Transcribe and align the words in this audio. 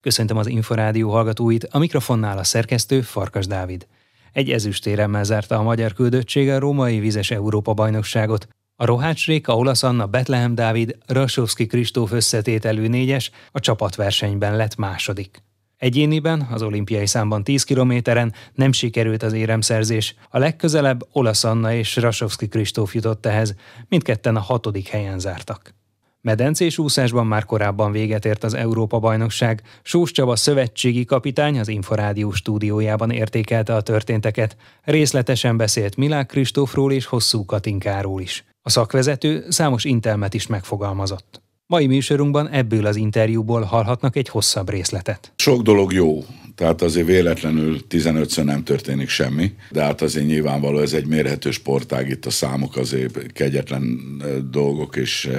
Köszöntöm 0.00 0.36
az 0.36 0.46
Inforádió 0.46 1.10
hallgatóit, 1.10 1.64
a 1.64 1.78
mikrofonnál 1.78 2.38
a 2.38 2.44
szerkesztő 2.44 3.00
Farkas 3.00 3.46
Dávid. 3.46 3.86
Egy 4.32 4.50
ezüstéremmel 4.50 5.24
zárta 5.24 5.56
a 5.56 5.62
magyar 5.62 5.92
küldöttsége 5.92 6.54
a 6.54 6.58
római 6.58 6.98
vizes 6.98 7.30
Európa-bajnokságot. 7.30 8.48
A 8.76 8.84
Rohács 8.84 9.26
Réka, 9.26 9.56
Olasz 9.56 9.82
Anna, 9.82 10.06
Betlehem 10.06 10.54
Dávid, 10.54 10.96
Rasovski 11.06 11.66
Kristóf 11.66 12.12
összetételű 12.12 12.86
négyes 12.86 13.30
a 13.52 13.60
csapatversenyben 13.60 14.56
lett 14.56 14.76
második. 14.76 15.42
Egyéniben, 15.76 16.48
az 16.50 16.62
olimpiai 16.62 17.06
számban 17.06 17.44
10 17.44 17.64
kilométeren 17.64 18.34
nem 18.54 18.72
sikerült 18.72 19.22
az 19.22 19.32
éremszerzés. 19.32 20.14
A 20.30 20.38
legközelebb 20.38 21.06
Olasz 21.12 21.44
Anna 21.44 21.72
és 21.72 21.96
Rasovski 21.96 22.48
Kristóf 22.48 22.94
jutott 22.94 23.26
ehhez, 23.26 23.54
mindketten 23.88 24.36
a 24.36 24.40
hatodik 24.40 24.88
helyen 24.88 25.18
zártak. 25.18 25.74
Medencés 26.20 26.78
úszásban 26.78 27.26
már 27.26 27.44
korábban 27.44 27.92
véget 27.92 28.24
ért 28.24 28.44
az 28.44 28.54
Európa-bajnokság. 28.54 29.62
Sós 29.82 30.10
Csaba 30.10 30.36
szövetségi 30.36 31.04
kapitány 31.04 31.58
az 31.58 31.68
Inforádió 31.68 32.32
stúdiójában 32.32 33.10
értékelte 33.10 33.74
a 33.74 33.80
történteket. 33.80 34.56
Részletesen 34.84 35.56
beszélt 35.56 35.96
Milák 35.96 36.26
Kristófról 36.26 36.92
és 36.92 37.06
Hosszú 37.06 37.44
Katinkáról 37.44 38.20
is. 38.20 38.44
A 38.62 38.70
szakvezető 38.70 39.44
számos 39.48 39.84
intelmet 39.84 40.34
is 40.34 40.46
megfogalmazott. 40.46 41.42
Mai 41.66 41.86
műsorunkban 41.86 42.48
ebből 42.48 42.86
az 42.86 42.96
interjúból 42.96 43.62
hallhatnak 43.62 44.16
egy 44.16 44.28
hosszabb 44.28 44.70
részletet. 44.70 45.32
Sok 45.36 45.62
dolog 45.62 45.92
jó, 45.92 46.24
tehát 46.54 46.82
azért 46.82 47.06
véletlenül 47.06 47.78
15-ször 47.90 48.44
nem 48.44 48.64
történik 48.64 49.08
semmi, 49.08 49.54
de 49.70 49.82
hát 49.82 50.02
azért 50.02 50.26
nyilvánvaló 50.26 50.78
ez 50.78 50.92
egy 50.92 51.06
mérhető 51.06 51.50
sportág, 51.50 52.08
itt 52.08 52.26
a 52.26 52.30
számok 52.30 52.76
azért 52.76 53.32
kegyetlen 53.32 54.00
dolgok, 54.50 54.96
és 54.96 55.30